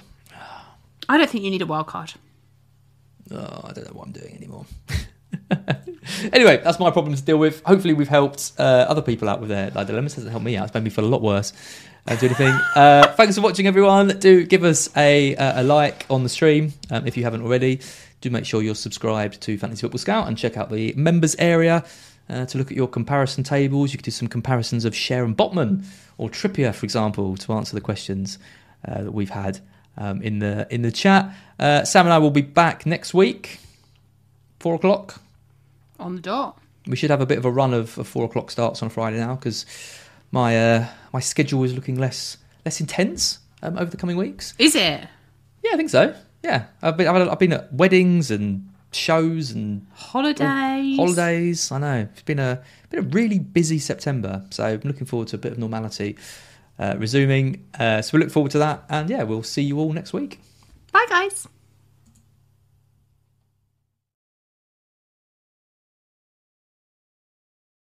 [1.09, 2.13] I don't think you need a wild card.
[3.31, 4.65] Oh, I don't know what I'm doing anymore.
[6.33, 7.61] anyway, that's my problem to deal with.
[7.63, 10.15] Hopefully, we've helped uh, other people out with their, their dilemmas.
[10.15, 10.65] Hasn't helped me out.
[10.65, 11.53] It's made me feel a lot worse.
[12.07, 12.53] Uh, do anything.
[12.75, 14.19] Uh, thanks for watching, everyone.
[14.19, 17.79] Do give us a, uh, a like on the stream um, if you haven't already.
[18.21, 21.85] Do make sure you're subscribed to Fantasy Football Scout and check out the members area
[22.29, 23.93] uh, to look at your comparison tables.
[23.93, 25.85] You could do some comparisons of Schär and Botman
[26.17, 28.39] or Trippier, for example, to answer the questions
[28.87, 29.59] uh, that we've had
[29.97, 31.33] um, in the in the chat.
[31.59, 33.59] Uh, Sam and I will be back next week,
[34.59, 35.21] four o'clock.
[35.99, 36.59] On the dot.
[36.85, 39.17] We should have a bit of a run of, of four o'clock starts on Friday
[39.17, 39.65] now because
[40.31, 44.53] my uh, my schedule is looking less less intense um, over the coming weeks.
[44.57, 45.07] Is it?
[45.63, 46.15] Yeah, I think so.
[46.47, 50.95] Yeah, I've been I've, I've been at weddings and shows and Holidays.
[50.95, 51.71] holidays.
[51.73, 55.35] I know it's been a been a really busy September, so I'm looking forward to
[55.35, 56.15] a bit of normality
[56.79, 57.65] uh, resuming.
[57.77, 60.39] Uh, so we look forward to that, and yeah, we'll see you all next week.
[60.93, 61.49] Bye, guys.